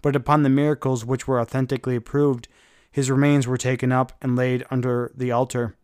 but 0.00 0.16
upon 0.16 0.44
the 0.44 0.48
miracles 0.48 1.04
which 1.04 1.28
were 1.28 1.42
authentically 1.42 1.94
approved, 1.94 2.48
his 2.90 3.10
remains 3.10 3.46
were 3.46 3.58
taken 3.58 3.92
up 3.92 4.14
and 4.22 4.34
laid 4.34 4.64
under 4.70 5.12
the 5.14 5.30
altar. 5.30 5.76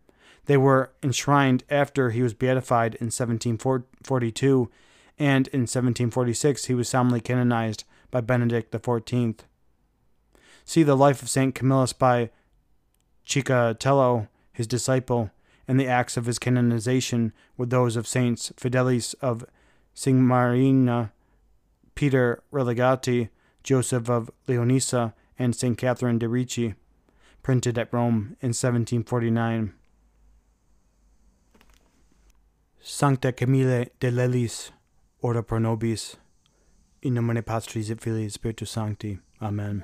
They 0.47 0.57
were 0.57 0.93
enshrined 1.03 1.65
after 1.71 2.11
he 2.11 2.23
was 2.23 2.35
beatified 2.35 2.95
in 2.97 3.07
1742, 3.07 4.71
and 5.19 5.47
in 5.49 5.61
1746 5.61 6.65
he 6.65 6.75
was 6.75 6.89
solemnly 6.89 7.21
canonized 7.21 7.85
by 8.11 8.21
Benedict 8.21 8.73
XIV. 8.73 9.41
See 10.65 10.83
the 10.83 10.97
life 10.97 11.23
of 11.23 11.29
St. 11.29 11.55
Camillus 11.55 11.93
by 11.93 12.31
Cicatello, 13.27 14.29
his 14.53 14.67
disciple, 14.67 15.31
and 15.69 15.79
the 15.79 15.87
acts 15.87 16.17
of 16.17 16.27
his 16.27 16.39
canonization 16.39 17.33
with 17.57 17.71
those 17.71 17.97
of 17.97 18.09
Saints 18.09 18.53
Fidelis 18.57 19.15
of 19.21 19.45
Sigmaringa, 19.95 21.11
Peter 21.95 22.43
Regalati, 22.53 23.29
Joseph 23.63 24.09
of 24.09 24.31
Leonisa, 24.49 25.15
and 25.39 25.55
St. 25.55 25.79
Catherine 25.79 26.19
de' 26.19 26.29
Ricci, 26.29 26.75
printed 27.43 27.79
at 27.79 27.93
Rome 27.93 28.37
in 28.41 28.49
1749. 28.49 29.73
Sancta 32.85 33.33
Camille 33.33 33.93
de 34.01 34.11
Lellis, 34.11 34.73
ora 35.23 35.43
pro 35.43 35.59
nobis, 35.59 36.17
in 37.03 37.15
nomine 37.15 37.43
Patris 37.43 37.91
et 37.91 38.01
Filii 38.01 38.29
Spiritus 38.29 38.71
Sancti. 38.71 39.21
Amen. 39.41 39.83